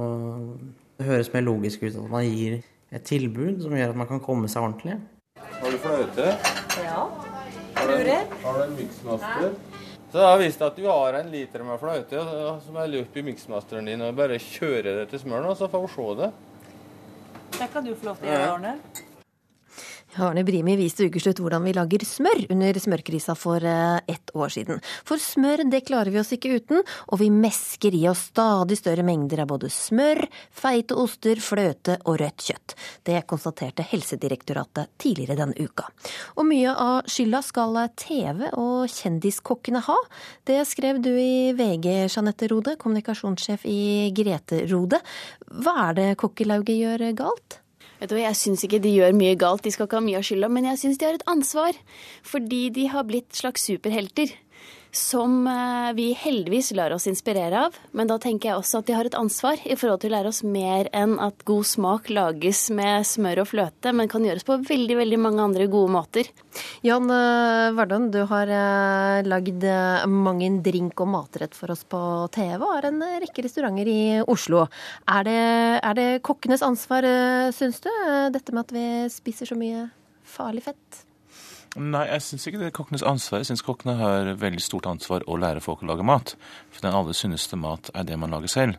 [0.98, 2.58] det høres mer logisk ut at man gir
[2.92, 4.98] et tilbud som gjør at man kan komme seg ordentlig.
[5.56, 6.28] Har du fløyte?
[6.84, 7.06] Ja.
[7.76, 8.12] Har du,
[8.44, 9.56] har du en miksmaster?
[10.16, 12.22] Så da Hvis at du har en liter med fløte
[12.64, 15.90] som er løpt i miksmasteren din, og bare kjører det til smøren, så får vi
[15.92, 16.28] se det.
[17.58, 18.72] Det kan du få lov til å gjøre, Arne.
[20.16, 24.80] Arne Brimi viste ukeslutt hvordan vi lager smør under smørkrisa for eh, ett år siden.
[25.06, 29.04] For smør det klarer vi oss ikke uten, og vi mesker i oss stadig større
[29.06, 30.22] mengder av både smør,
[30.54, 32.76] feite oster, fløte og rødt kjøtt.
[33.06, 35.88] Det konstaterte Helsedirektoratet tidligere denne uka.
[36.36, 39.98] Og mye av skylda skal TV og kjendiskokkene ha.
[40.48, 45.02] Det skrev du i VG, Jeanette Rode, kommunikasjonssjef i Grete Rode.
[45.60, 47.60] Hva er det kokkelauget gjør galt?
[48.00, 50.68] Jeg syns ikke de gjør mye galt, de skal ikke ha mye av skylda, men
[50.68, 51.78] jeg syns de har et ansvar.
[52.26, 54.34] Fordi de har blitt slags superhelter.
[54.96, 57.74] Som eh, vi heldigvis lar oss inspirere av.
[57.92, 60.30] Men da tenker jeg også at de har et ansvar i forhold til å lære
[60.32, 64.56] oss mer enn at god smak lages med smør og fløte, men kan gjøres på
[64.64, 66.30] veldig veldig mange andre gode måter.
[66.86, 69.68] Jan eh, Vardøen, du har eh, lagd
[70.08, 72.00] mange drink og matrett for oss på
[72.32, 74.64] TV og har en rekke restauranter i Oslo.
[75.12, 75.40] Er det,
[75.82, 77.04] er det kokkenes ansvar,
[77.52, 77.92] syns du,
[78.32, 79.90] dette med at vi spiser så mye
[80.26, 81.05] farlig fett?
[81.76, 83.42] Nei, jeg syns ikke det er kokkenes ansvar.
[83.42, 86.32] Jeg syns kokkene har veldig stort ansvar å lære folk å lage mat.
[86.72, 88.78] For den aller sunneste mat er det man lager selv.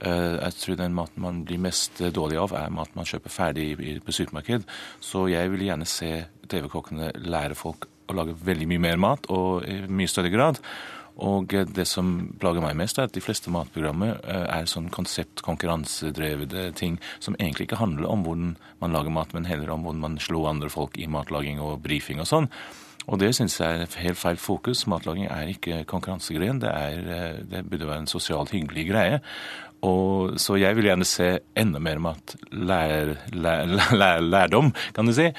[0.00, 3.68] Eh, jeg tror den maten man blir mest dårlig av, er mat man kjøper ferdig
[4.04, 4.64] på supermarked.
[5.04, 6.12] Så jeg vil gjerne se
[6.48, 10.62] TV-kokkene lære folk å lage veldig mye mer mat, og i mye større grad.
[11.18, 16.68] Og det som plager meg mest, er at de fleste matprogrammer eh, er sånn konsept-konkurransedrevede
[16.78, 18.52] ting som egentlig ikke handler om hvordan
[18.82, 22.22] man lager mat, men heller om hvordan man slår andre folk i matlaging og brifing
[22.22, 22.50] og sånn.
[23.08, 24.84] Og det syns jeg er helt feil fokus.
[24.90, 26.60] Matlaging er ikke konkurransegren.
[26.60, 29.22] Det, er, eh, det burde være en sosialt hyggelig greie.
[29.86, 32.34] Og, så jeg vil gjerne se enda mer mat.
[32.50, 33.14] Lær,
[33.44, 35.30] lær, lær, lærdom, kan du si.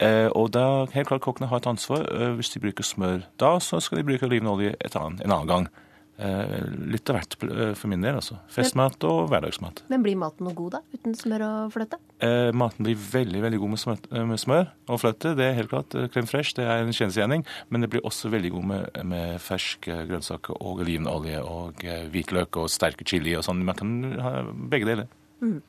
[0.00, 2.04] Eh, og da helt klart kokkene har et ansvar.
[2.12, 5.68] Eh, hvis de bruker smør da, så skal de bruke olivenolje en annen gang.
[6.16, 6.52] Eh,
[6.88, 8.38] litt av hvert eh, for min del, altså.
[8.52, 9.82] Festmat og hverdagsmat.
[9.92, 10.80] Men blir maten noe god, da?
[10.96, 11.98] Uten smør og fløte?
[12.24, 15.34] Eh, maten blir veldig veldig god med smør, eh, med smør, og fløte.
[15.36, 15.98] Det er helt klart.
[16.14, 17.44] Crème fresh det er en kjensgjerning.
[17.68, 22.72] Men det blir også veldig god med, med ferske grønnsaker og olivenolje og hvitløk og
[22.72, 23.64] sterke chili og sånn.
[23.66, 24.36] Man kan ha
[24.72, 25.12] begge deler.
[25.44, 25.60] Mm.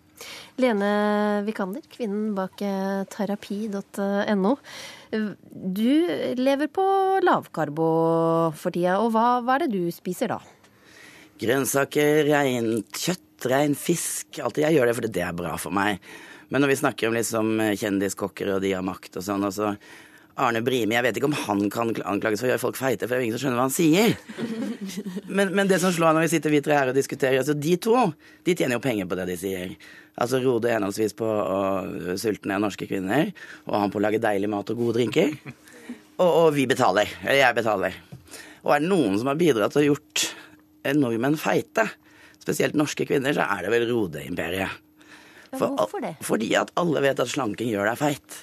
[0.61, 0.91] Lene
[1.47, 2.61] Vikander, kvinnen bak
[3.13, 4.53] terapi.no.
[5.77, 5.91] Du
[6.39, 6.85] lever på
[7.23, 7.89] lavkarbo
[8.57, 10.39] for tida, og hva, hva, er det du spiser da?
[11.37, 14.41] Grønnsaker, reint kjøtt, rein fisk.
[14.41, 16.01] Alltid jeg gjør det fordi det er bra for meg.
[16.49, 19.73] Men når vi snakker om liksom kjendiskokker og de har makt og sånn, og så
[20.37, 23.15] Arne Brimi, jeg vet ikke om han kan anklages for å gjøre folk feite, for
[23.15, 24.13] det er jo ingen som skjønner hva han sier.
[25.37, 27.73] Men, men det som slår når vi sitter vi tre her og diskuterer, altså de
[27.83, 28.05] to
[28.47, 29.73] de tjener jo penger på det de sier.
[30.17, 31.59] Altså Rode henholdsvis på å
[32.17, 33.33] sulte ned norske kvinner,
[33.67, 35.35] og han på å lage deilig mat og gode drinker.
[36.17, 37.11] Og, og vi betaler.
[37.25, 37.99] Eller jeg betaler.
[38.63, 40.29] Og er det noen som har bidratt å gjort
[40.97, 41.89] nordmenn feite,
[42.39, 44.86] spesielt norske kvinner, så er det vel Rode-imperiet.
[45.53, 46.15] For, Hvorfor det?
[46.27, 48.41] Fordi at alle vet at slanking gjør deg feit.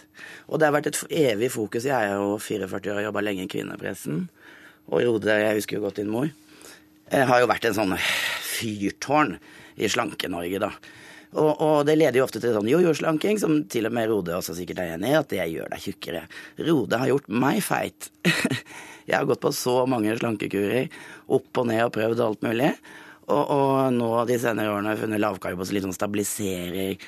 [0.48, 1.02] Og det har vært et
[1.34, 1.84] evig fokus.
[1.88, 4.24] Jeg er jo 44 år og har jobba lenge i kvinnepressen.
[4.88, 6.28] Og Rode, jeg husker jo godt din mor,
[7.12, 9.36] jeg har jo vært en sånn fyrtårn
[9.76, 10.70] i Slanke-Norge, da.
[11.34, 14.54] Og, og, det leder jo ofte til sånn jojo-slanking, som til og med Rode også
[14.54, 16.22] sikkert er enig i, at det gjør deg tjukkere.
[16.68, 18.10] Rode har gjort meg feit.
[19.08, 20.92] jeg har gått på så mange slankekurer,
[21.34, 22.70] opp og ned og prøvd alt mulig.
[23.24, 26.98] Og, og nå de senere årene har jeg funnet lavkarbo som litt sånn stabiliserer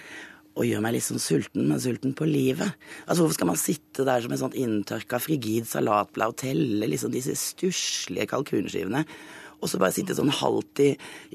[0.57, 2.77] og gjør meg litt sånn sulten, men sulten på livet.
[3.05, 7.13] Altså Hvorfor skal man sitte der som en sånn inntørka frigid salatblad og telle liksom
[7.13, 9.05] disse stusslige kalkunskivene?
[9.57, 10.91] og så bare sitte sånn halvt i,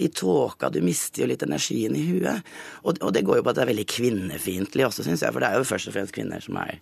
[0.05, 0.69] i tåka.
[0.69, 2.45] Du mister jo litt energien i huet.
[2.83, 5.33] Og, og, det går jo på at det er veldig kvinnefiendtlig også, syns jeg.
[5.33, 6.77] For det er jo først og fremst kvinner som er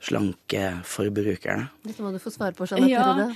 [0.00, 1.68] slanke forbrukerne.
[1.84, 3.26] Dette må du få svare på, Jeanette ja, Rode.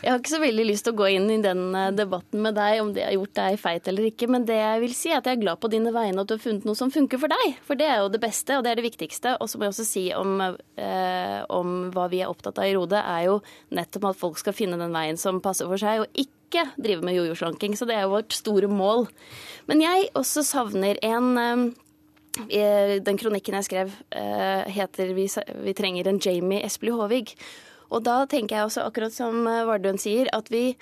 [0.00, 2.56] Jeg har ikke så veldig lyst til å gå inn i den eh, debatten med
[2.56, 5.20] deg om det har gjort deg feit eller ikke, men det jeg vil si er
[5.20, 7.32] at jeg er glad på dine vegne at du har funnet noe som funker for
[7.32, 7.58] deg.
[7.68, 9.36] For det er jo det beste, og det er det viktigste.
[9.36, 12.74] Og så må jeg også si om, eh, om hva vi er opptatt av i
[12.76, 13.38] Rode, er jo
[13.76, 17.18] nettopp at folk skal finne den veien som passer for seg, og ikke drive med
[17.18, 17.76] jojo-slanking.
[17.76, 19.10] Så det er jo vårt store mål.
[19.68, 21.70] Men jeg også savner en eh,
[22.34, 25.28] den kronikken jeg skrev, eh, heter vi,
[25.62, 27.36] vi trenger en Jamie Espelid Håvig'.
[27.94, 30.76] Og da tenker jeg også, akkurat som eh, Vardøen sier, at vi,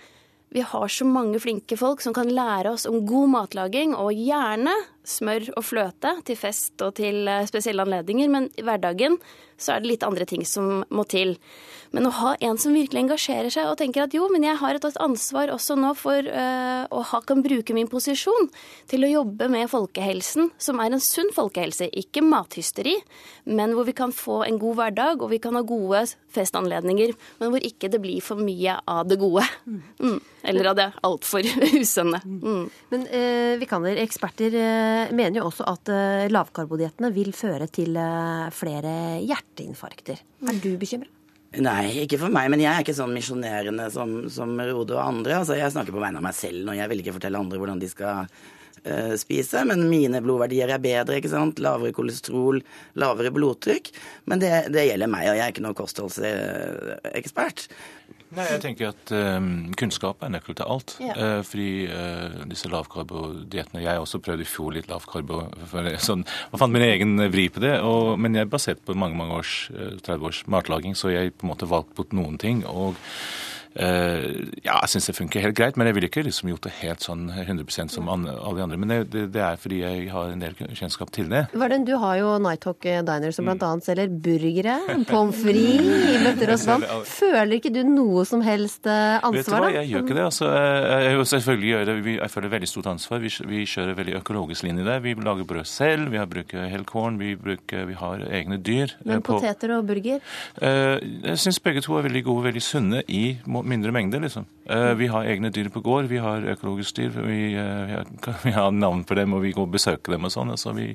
[0.55, 4.73] vi, har så mange flinke folk som kan lære oss om god matlaging, og gjerne
[5.05, 9.19] smør og fløte til fest og til eh, spesielle anledninger, men i hverdagen
[9.63, 11.37] så er det litt andre ting som må til.
[11.93, 14.79] Men å ha en som virkelig engasjerer seg og tenker at jo, men jeg har
[14.79, 18.49] et ansvar også nå for uh, å ha, kan bruke min posisjon
[18.91, 21.91] til å jobbe med folkehelsen, som er en sunn folkehelse.
[22.01, 22.97] Ikke mathysteri,
[23.45, 27.13] men hvor vi kan få en god hverdag og vi kan ha gode festanledninger,
[27.43, 29.45] men hvor ikke det blir for mye av det gode.
[29.69, 30.19] Mm.
[30.49, 31.47] Eller av det altfor
[31.83, 32.23] usunne.
[32.25, 32.65] Mm.
[32.95, 38.47] Men eh, vikaner, eksperter eh, mener jo også at eh, lavkarbodiettene vil føre til eh,
[38.55, 40.23] flere hjerteinfarkter.
[40.49, 41.11] Er du bekymra?
[41.63, 45.43] Nei, ikke for meg, men jeg er ikke sånn misjonerende som, som Rode og andre.
[45.43, 47.83] Altså, jeg snakker på vegne av meg selv når jeg vil ikke fortelle andre hvordan
[47.83, 48.33] de skal
[49.21, 49.61] spise.
[49.69, 51.61] Men mine blodverdier er bedre, ikke sant.
[51.63, 52.57] Lavere kolesterol,
[52.99, 53.93] lavere blodtrykk.
[54.33, 57.69] Men det, det gjelder meg, og jeg er ikke noen kostholdsekspert.
[58.33, 60.95] Nei, jeg tenker at um, Kunnskap er nøkkel til alt.
[61.03, 61.15] Ja.
[61.17, 65.45] Uh, fordi uh, disse lavkarbodiettene Jeg også prøvde i fjor litt lavkarbo.
[66.01, 67.75] Sånn, og fant min egen vri på det.
[67.85, 71.35] Og, men jeg er basert på mange mange års, uh, 30 års matlaging, så jeg
[71.37, 72.65] på en måte valgte bort noen ting.
[72.69, 72.97] og
[73.77, 77.05] ja, jeg syns det funker helt greit, men jeg ville ikke liksom gjort det helt
[77.05, 78.79] sånn 100% som alle de andre.
[78.81, 81.47] Men det, det, er fordi jeg har en del kjennskap til det.
[81.57, 83.73] Varden, du har jo Nighthawk Diner som bl.a.
[83.85, 84.79] selger burgere,
[85.11, 86.87] pommes frites bøtter og sånn.
[87.09, 89.33] Føler ikke du noe som helst ansvar?
[89.33, 89.37] da?
[89.37, 90.27] Vet du hva, jeg gjør ikke det.
[90.29, 90.51] Altså,
[91.07, 91.97] jeg, selvfølgelig gjør det.
[92.17, 93.23] Jeg føler veldig stort ansvar.
[93.23, 95.03] Vi, vi kjører veldig økologisk linje der.
[95.05, 98.97] Vi lager brød selv, vi har bruker helkorn, vi, bruker, vi har egne dyr.
[99.09, 100.23] Men poteter og burger?
[100.63, 103.25] Jeg syns begge to er veldig gode, veldig sunne i
[103.63, 104.47] mindre mengder, liksom.
[104.71, 108.07] Uh, vi har egne dyr på gård, vi har økologisk dyr, vi, uh, vi, har,
[108.45, 110.53] vi, har, navn på dem og vi går og besøker dem og sånn.
[110.55, 110.93] Altså, vi,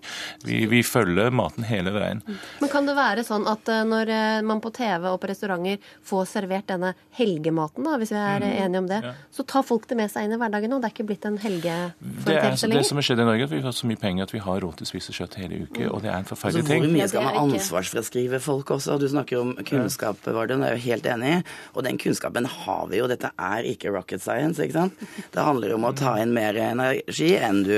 [0.47, 2.21] vi, vi, følger maten hele veien.
[2.61, 4.13] Men kan det være sånn at uh, når
[4.47, 8.53] man på TV og på restauranter får servert denne helgematen, da, hvis vi er mm.
[8.65, 9.13] enige om det, ja.
[9.35, 11.39] så tar folk det med seg inn i hverdagen og det er ikke blitt en
[11.43, 12.83] helgeforeteelse lenger?
[12.83, 14.61] Det som har skjedd i Norge, at vi har så mye penger at vi har
[14.63, 16.87] råd til å spise kjøtt hele uke, og det er en forferdelig altså, ting.
[16.87, 18.97] Hvor mye skal man ansvarsfraskrive folk også?
[19.01, 21.39] Du snakker om kunnskap, Varden, det er jo helt enig i.
[21.75, 23.07] Og den kunnskapen har vi jo.
[23.11, 25.07] Dette er ikke rocket science, ikke sant.
[25.33, 27.75] Det handler om å ta inn mer energi enn du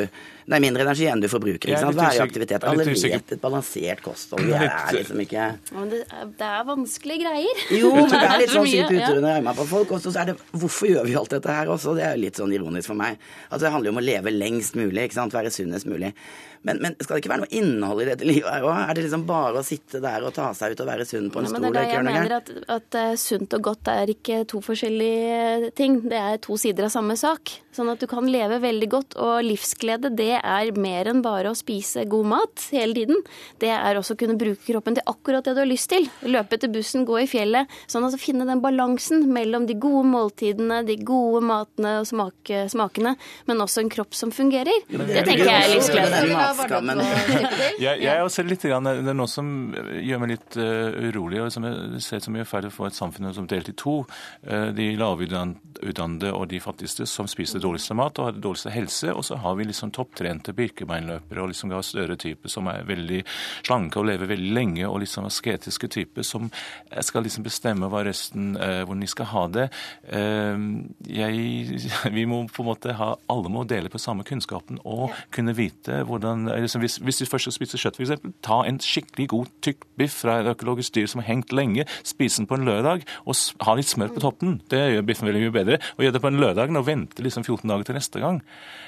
[0.49, 1.69] Nei, mindre energi enn du forbruker.
[1.69, 1.99] ikke sant?
[1.99, 2.65] I aktivitet.
[2.65, 4.47] Alle vet et balansert kosthold.
[4.49, 7.63] Vi er liksom ikke Men det er, det er vanskelige greier.
[7.77, 9.93] Jo, men det er litt sånn sykt puter under armene på folk.
[9.93, 11.93] Og så er det Hvorfor gjør vi alt dette her også?
[11.97, 13.19] Det er jo litt sånn ironisk for meg.
[13.49, 15.37] Altså, det handler jo om å leve lengst mulig, ikke sant.
[15.37, 16.15] Være sunnest mulig.
[16.61, 18.73] Men, men, skal det ikke være noe innhold i dette livet her òg?
[18.81, 21.39] Er det liksom bare å sitte der og ta seg ut og være sunn på
[21.39, 21.63] en ja, stol?
[21.63, 25.71] Det er det jeg mener at, at uh, sunt og godt er ikke to forskjellige
[25.79, 26.01] ting.
[26.11, 27.53] Det er to sider av samme sak.
[27.75, 29.15] Sånn at du kan leve veldig godt.
[29.23, 33.23] Og livsglede, det er mer enn bare å spise god mat hele tiden.
[33.61, 36.07] Det er også å kunne bruke kroppen til akkurat det du har lyst til.
[36.27, 37.69] Løpe til bussen, gå i fjellet.
[37.89, 43.15] Sånn at finne den balansen mellom de gode måltidene, de gode matene og smak, smakene,
[43.49, 44.83] men også en kropp som fungerer.
[44.89, 47.03] Det, det tenker jeg er livsglede matskammen.
[47.85, 48.73] jeg, jeg er også litt, det
[49.13, 51.41] er noe som gjør meg litt uh, urolig.
[51.43, 54.01] og som jeg ser som mye feil å få et samfunn som delt i to.
[54.47, 59.13] Uh, de lavutdannede og de fattigste som spiser dårligste mat og har dårligste helse.
[59.13, 59.93] Og så har vi liksom
[60.29, 63.23] topptrente birkebeinløpere og liksom større typer som er veldig
[63.65, 66.49] slanke og lever veldig lenge, og liksom asketiske typer som
[67.01, 69.67] skal liksom bestemme hva resten, eh, hvordan de skal ha det.
[70.09, 71.79] Jeg,
[72.17, 76.03] vi må på en måte ha, Alle må dele på samme kunnskapen og kunne vite
[76.07, 79.85] hvordan liksom, hvis, hvis, du først skal spise kjøtt, f.eks., ta en skikkelig god tykk
[79.99, 83.37] biff fra et økologisk dyr som har hengt lenge, spise den på en lørdag og
[83.65, 84.59] ha litt smør på toppen.
[84.71, 85.79] Det gjør biffen veldig mye bedre.
[85.97, 88.41] Og gjør det på en lørdag og vente liksom 14 dager til neste gang.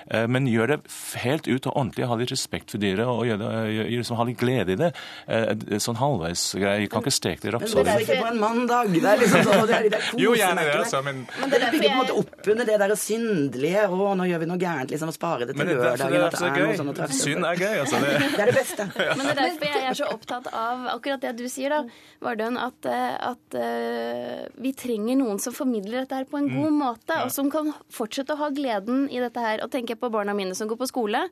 [0.10, 0.80] Eh, men gjør det
[1.24, 4.26] helt ut og ordentlig, ha litt respekt for dyret og gjøre, det, gjør, liksom, ha
[4.28, 4.92] litt glede i det.
[5.28, 7.84] Eh, sånn jeg Kan ikke steke det i rapsolje.
[7.84, 8.92] Men det er ikke på en mandag.
[8.96, 11.24] Det er liksom sånn, det er, det er jo, gjerne det, altså, men...
[11.40, 13.86] men det bygger på en måte opp under det der syndelige.
[13.88, 16.02] Å, nå gjør vi noe gærent, liksom, og sparer det til lørdagen.
[16.02, 18.02] Det er, det er, det sånn Synd er gøy, altså.
[18.02, 18.88] Det, det er det beste.
[19.18, 21.84] Men det er derfor jeg er så opptatt av akkurat det du sier, da,
[22.22, 26.78] Vardøen, at, at uh, vi trenger noen som formidler dette her på en god Mm.
[26.80, 29.62] måte, og som kan fortsette å ha gleden i dette her.
[29.66, 31.30] Og tenker jeg på barna mine som går på skole, skole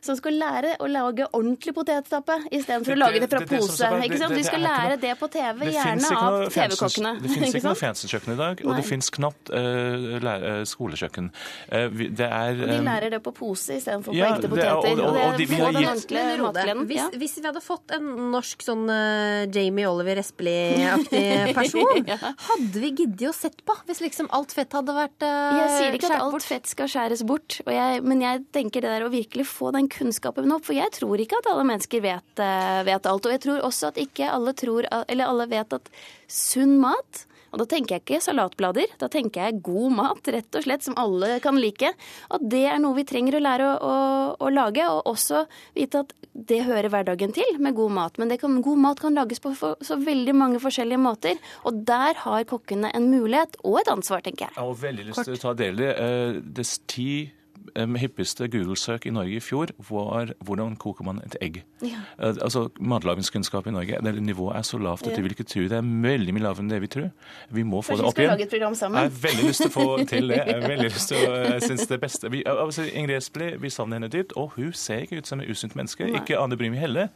[0.00, 3.90] som skal lære å lage ordentlig potetstappe istedenfor å lage det fra pose.
[4.06, 4.34] ikke sant?
[4.34, 7.12] De skal lære det på TV, gjerne av TV-kokkene.
[7.20, 11.30] Det finnes ikke noe fancy-kjøkken i dag, og det finnes knapt uh, skolekjøkken.
[11.72, 14.70] Uh, det er de lærer det på pose istedenfor på ekte er- poteter.
[14.72, 17.60] og- og- Og og de- det har den gitt- ordentlige Men hvis, hvis vi hadde
[17.64, 22.04] fått en norsk sånn eh, Jamie Oliver Espelid-aktig person,
[22.48, 25.98] hadde vi giddet å sett på hvis liksom alt fett hadde vært uh, Jeg sier
[25.98, 29.10] ikke at alt fett skal skjæres bort, og jeg, men jeg tenker det der å
[29.12, 30.66] virkelig få den kunnskapen opp.
[30.68, 33.26] For jeg tror ikke at alle mennesker vet, eh, vet alt.
[33.26, 35.90] Og jeg tror også at ikke alle tror, eller alle vet at
[36.28, 40.62] sunn mat Og da tenker jeg ikke salatblader, da tenker jeg god mat, rett og
[40.62, 41.88] slett, som alle kan like.
[42.30, 43.94] Og det er noe vi trenger å lære å, å,
[44.38, 45.40] å lage, og også
[45.74, 48.20] vite at det hører hverdagen til med god mat.
[48.22, 52.22] Men kan, god mat kan lages på for, så veldig mange forskjellige måter, og der
[52.22, 54.54] har kokkene en mulighet og et ansvar, tenker jeg.
[54.54, 57.39] Jeg har veldig lyst til å ta del i eh, det ti um,
[57.76, 61.62] hyppigste Google-søk i Norge i fjor var hvordan koker man et egg.
[61.82, 62.00] Ja.
[62.18, 65.16] Uh, altså Matlagingskunnskap i Norge, det nivået er så lavt at Ja.
[65.16, 67.10] du vil ikke tro det er veldig mye lavere enn det vi tror.
[67.50, 69.02] Vi må få Kanskje det vi skal lage et program sammen?
[69.02, 70.36] Jeg har veldig lyst til å få til det.
[70.46, 72.30] Jeg har veldig lyst til å, jeg synes det beste.
[72.30, 75.50] Vi, altså, Ingrid Espelid, vi savner henne dypt, og hun ser ikke ut som en
[75.50, 76.04] usunt menneske.
[76.10, 76.20] Nei.
[76.22, 77.08] Ikke Anne Brimi heller.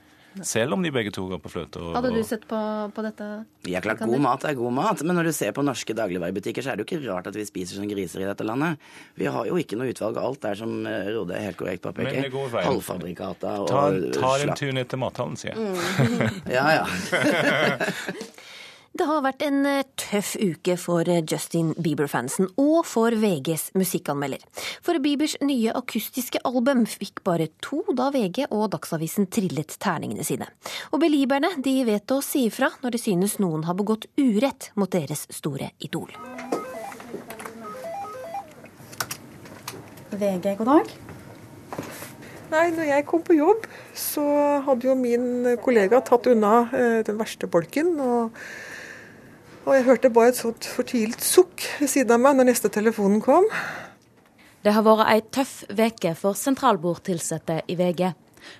[0.42, 1.78] Selv om de begge to går på fløte.
[1.78, 2.58] Og, Hadde du sett på,
[2.94, 3.28] på dette?
[3.70, 6.72] Ja, klart, god mat er god mat, men når du ser på norske dagligvarebutikker, så
[6.72, 8.82] er det jo ikke rart at vi spiser som griser i dette landet.
[9.20, 10.18] Vi har jo ikke noe utvalg.
[10.20, 12.30] Alt er som eh, Rode helt korrekt påpeker.
[12.58, 13.84] Halvfabrikata og Ta,
[14.18, 15.60] ta en tur ned til mathallen, sier jeg.
[15.60, 16.40] Mm.
[16.56, 16.84] Ja, ja.
[18.94, 24.44] Det har vært en eh, tøff uke for eh, Justin Bieber-fansen og for VGs musikkanmelder.
[24.86, 30.46] For Biebers nye akustiske album fikk bare to da VG og Dagsavisen trillet terningene sine.
[30.94, 34.92] Og beliberne de vet å si ifra når de synes noen har begått urett mot
[34.94, 36.12] deres store idol.
[40.14, 40.92] VG, god dag.
[42.52, 44.22] Nei, når jeg kom på jobb, så
[44.68, 47.90] hadde jo min kollega tatt unna eh, den verste bolken.
[47.98, 48.46] Og,
[49.64, 53.22] og jeg hørte bare et sånt fortvilt sukk ved siden av meg når neste telefonen
[53.24, 53.46] kom.
[54.64, 58.10] Det har vært ei tøff veke for sentralbordtilsatte i VG.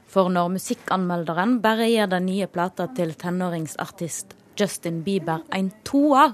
[0.08, 6.32] For når musikkanmelderen bare gir den nye plata til tenåringsartist Justin Bieber en toer,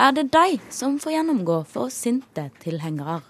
[0.00, 3.20] er det de som får gjennomgå for sinte tilhengere.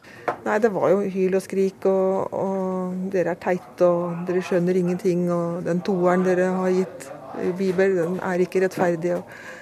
[0.47, 4.79] Nei, det var jo hyl og skrik og, og dere er teite og dere skjønner
[4.79, 7.11] ingenting og den toeren dere har gitt
[7.59, 9.17] Bieber, den er ikke rettferdig.
[9.17, 9.62] Og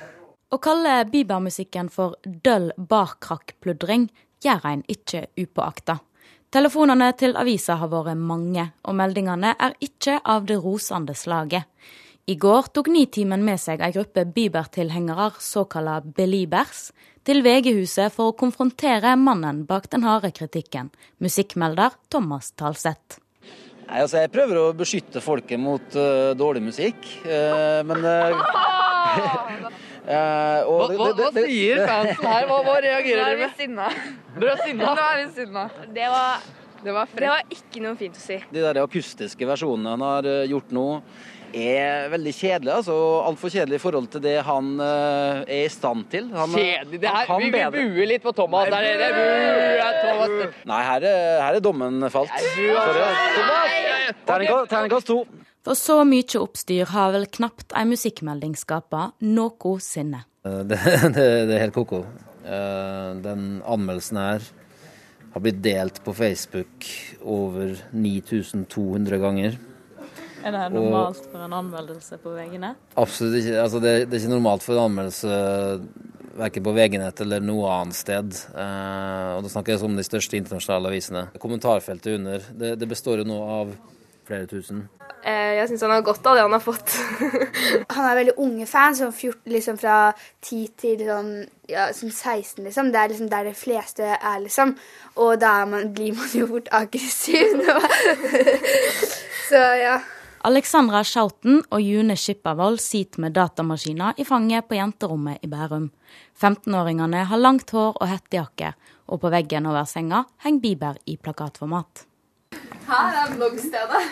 [0.50, 4.08] Å kalle Bieber-musikken for døll bakkrakk-pludring
[4.42, 6.00] gjør en ikke upåakta.
[6.50, 11.68] Telefonene til avisa har vært mange, og meldingene er ikke av det rosende slaget.
[12.26, 16.88] I går tok Nitimen med seg ei gruppe Bieber-tilhengere, såkalla Beliebers,
[17.22, 20.90] til VG-huset for å konfrontere mannen bak den harde kritikken,
[21.22, 23.20] musikkmelder Thomas Talseth.
[23.86, 28.42] Nei, altså Jeg prøver å beskytte folket mot uh, dårlig musikk, uh, men og
[30.06, 32.46] Hva, det- hva, det- hva sier fansen her?
[32.48, 33.56] Hva, hva reagerer Nå er dere vi med?
[33.58, 33.88] sinna.
[34.38, 34.94] Dere er sinna?
[34.94, 35.64] Nå er vi sinna.
[35.94, 36.40] Det var,
[36.82, 38.38] Det var det var ikke noe fint å si.
[38.50, 41.02] De der akustiske versjonene han har eh, gjort nå,
[41.52, 42.72] er veldig kjedelig.
[42.78, 42.94] altså
[43.26, 46.30] Altfor kjedelig i forhold til det han uh, er i stand til.
[46.32, 47.00] Han, eh, Kjedelig.
[47.02, 48.70] Det her, vi, vi bue buer litt på Thomas.
[48.70, 50.54] Nei, Det er, det er, er Thomas.
[50.70, 52.30] Nei, her er, her er dommen falt.
[54.26, 55.24] Terningkast to.
[55.70, 60.24] For så mye oppstyr har vel knapt ei musikkmelding skapa noensinne.
[60.42, 60.78] Eh, Det,
[61.14, 62.00] det, det er helt ko-ko.
[62.42, 64.48] Eh, Den anmeldelsen her
[65.30, 66.88] har blitt delt på Facebook
[67.22, 69.54] over 9200 ganger.
[70.42, 72.80] Er det Og- normalt for en anmeldelse på VG-nett?
[72.98, 73.54] Absolutt ikke.
[73.62, 75.38] Altså det, det er ikke normalt for en anmeldelse
[76.40, 78.34] verken på VG-nett eller noe annet sted.
[78.56, 81.24] Eh, og da snakker jeg om de største internasjonale avisene.
[81.38, 83.72] Kommentarfeltet under, det, det består jo nå av
[84.30, 84.86] flere tusen.
[85.20, 86.94] Eh, Jeg syns han har godt av det han har fått.
[87.96, 89.96] Han er veldig unge fans, sånn 14, liksom fra
[90.46, 91.32] 10 til sånn,
[91.68, 92.88] ja, sånn 16, liksom.
[92.94, 94.72] Det er liksom der de fleste er, liksom.
[95.20, 97.60] Og da er man, blir man jo fort aggressiv.
[99.50, 99.98] Så ja.
[100.48, 105.90] Alexandra Schouten og June Skippervold sitter med datamaskiner i fanget på jenterommet i Bærum.
[106.40, 108.72] 15-åringene har langt hår og hettejakke,
[109.12, 112.06] og på veggen over senga henger Bieber i plakatformat.
[112.90, 114.02] Her er bloggstedet.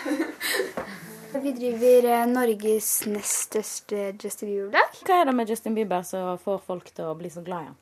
[1.43, 5.01] Vi driver eh, Norges nest største Justin Bieber-blogg.
[5.05, 7.69] Hva er det med Justin Bieber som får folk til å bli så glad i
[7.69, 7.75] ham?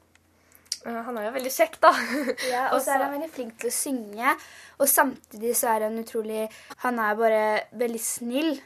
[0.84, 1.92] Eh, Han er jo veldig kjekk, da.
[2.54, 4.34] Ja, og så er han veldig flink til å synge.
[4.82, 6.48] Og samtidig så er han utrolig
[6.84, 7.46] Han er bare
[7.86, 8.58] veldig snill.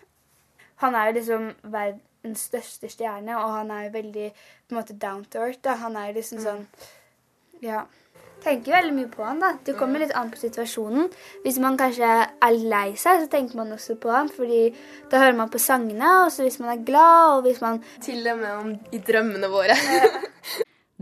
[0.82, 4.98] Han er jo liksom verdens største stjerne, og han er jo veldig på en måte
[4.98, 5.62] down to earth.
[5.68, 5.76] Da.
[5.84, 6.66] Han er jo liksom sånn
[7.62, 7.84] Ja.
[8.42, 9.52] Tenker veldig mye på han, da.
[9.66, 11.12] Det kommer litt an på situasjonen.
[11.44, 14.64] Hvis man kanskje er lei seg, så tenker man også på han, fordi
[15.12, 16.10] da hører man på sangene.
[16.26, 19.52] Og så hvis man er glad, og hvis man Til og med om i drømmene
[19.52, 19.78] våre.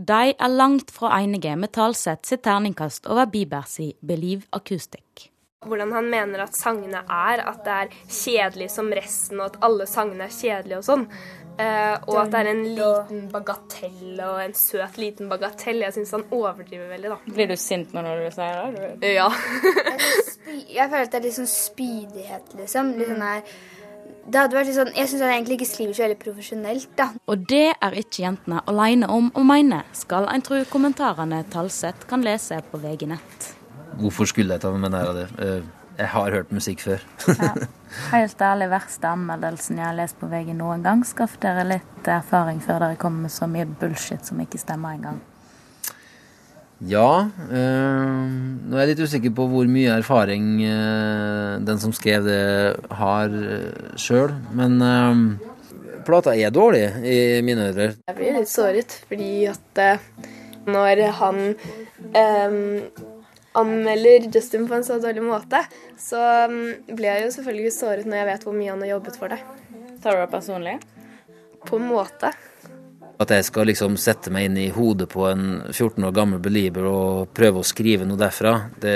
[0.00, 5.26] De er langt fra enige med Talseth sitt terningkast over Biebers i Believe Acoustic.
[5.68, 7.42] Hvordan han mener at sangene er.
[7.44, 11.04] At det er kjedelig som resten, og at alle sangene er kjedelige og sånn.
[11.60, 15.82] Eh, og at det er en liten bagatell og en søt liten bagatell.
[15.84, 17.34] Jeg syns han overdriver veldig, da.
[17.34, 19.12] Blir du sint når du sier det?
[19.16, 19.28] Ja.
[20.50, 22.94] Jeg føler at det er litt sånn spydighet, liksom.
[22.98, 23.44] Litt sånn her
[24.30, 27.08] det hadde vært litt sånn, Jeg syns han egentlig ikke skriver så veldig profesjonelt, da.
[27.30, 32.22] Og det er ikke jentene aleine om å mene, skal en tro kommentarene Talseth kan
[32.26, 33.48] lese på VG nett.
[34.00, 35.26] Hvorfor skulle jeg ta med nær av det?
[35.42, 35.64] Eh,
[36.00, 37.02] Jeg har hørt musikk før.
[38.14, 41.02] Helt ærlig, verste anmeldelsen jeg har lest på VG noen gang.
[41.04, 45.18] Skaff dere litt erfaring før dere kommer med så mye bullshit som ikke stemmer engang.
[46.88, 47.28] Ja.
[47.52, 48.30] Øh,
[48.64, 52.40] nå er jeg litt usikker på hvor mye erfaring øh, den som skrev det,
[52.96, 54.32] har øh, sjøl.
[54.56, 55.20] Men øh,
[56.08, 57.98] plata er dårlig i mine ører.
[58.08, 60.08] Jeg blir litt såret fordi at eh,
[60.64, 61.44] når han
[63.58, 65.62] anmelder Justin på en så dårlig måte,
[65.98, 69.32] så blir jeg jo selvfølgelig såret når jeg vet hvor mye han har jobbet for
[69.32, 69.40] det.
[70.02, 70.76] Tar du det personlig?
[71.66, 72.32] På en måte.
[73.20, 75.42] At jeg skal liksom sette meg inn i hodet på en
[75.74, 78.94] 14 år gammel belieber og prøve å skrive noe derfra, det,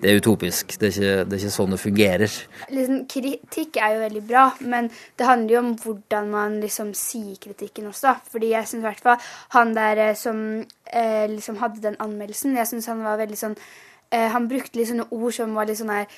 [0.00, 0.72] det er utopisk.
[0.80, 2.38] Det er, ikke, det er ikke sånn det fungerer.
[2.72, 7.36] Liksom, kritikk er jo veldig bra, men det handler jo om hvordan man liksom sier
[7.42, 8.16] kritikken også.
[8.32, 10.42] Fordi jeg syns i hvert fall han der eh, som
[10.88, 14.88] eh, liksom hadde den anmeldelsen, jeg syns han var veldig sånn eh, Han brukte litt
[14.88, 16.08] sånne ord som var litt sånn her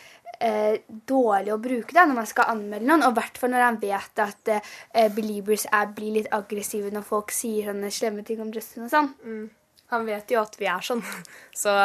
[0.40, 3.04] eh, dårlig å bruke da, når man skal anmelde noen.
[3.06, 7.06] Og i hvert fall når han vet at eh, believers er, blir litt aggressive når
[7.06, 9.12] folk sier sånne slemme ting om Justin og sånn.
[9.24, 9.44] Mm.
[9.92, 11.04] Han vet jo at vi er sånn,
[11.62, 11.76] så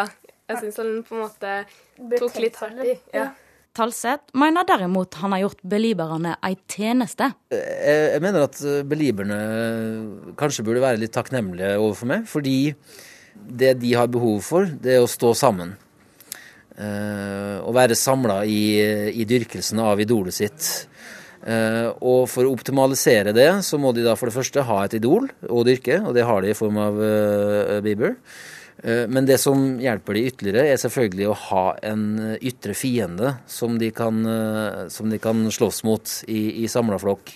[0.49, 1.59] jeg syns han på en måte
[2.17, 2.95] tok litt hardt i.
[3.13, 3.29] Ja.
[3.77, 7.29] Talseth mener derimot han har gjort belieberne ei tjeneste.
[7.53, 8.57] Jeg, jeg mener at
[8.89, 9.37] belieberne
[10.39, 12.57] kanskje burde være litt takknemlige overfor meg, fordi
[13.39, 15.77] det de har behov for, det er å stå sammen.
[16.79, 18.61] Eh, å være samla i,
[19.11, 20.69] i dyrkelsen av idolet sitt.
[21.43, 24.95] Eh, og for å optimalisere det, så må de da for det første ha et
[24.99, 28.15] idol å dyrke, og det har de i form av uh, Bieber.
[28.83, 32.05] Eh, Men det som hjelper de ytterligere, er selvfølgelig å ha en
[32.39, 37.33] ytre fiende som de kan, eh, som de kan slåss mot i, i samla flokk.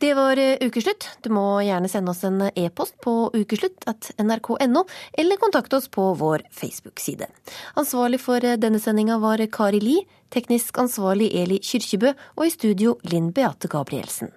[0.00, 1.08] Det var eh, ukeslutt.
[1.20, 6.06] Du må gjerne sende oss en e-post på ukeslutt at nrk.no, eller kontakte oss på
[6.16, 7.28] vår Facebook-side.
[7.76, 9.98] Ansvarlig for eh, denne sendinga var Kari Li,
[10.32, 14.32] teknisk ansvarlig Eli Kyrkjebø, og i studio Linn Beate Gabrielsen.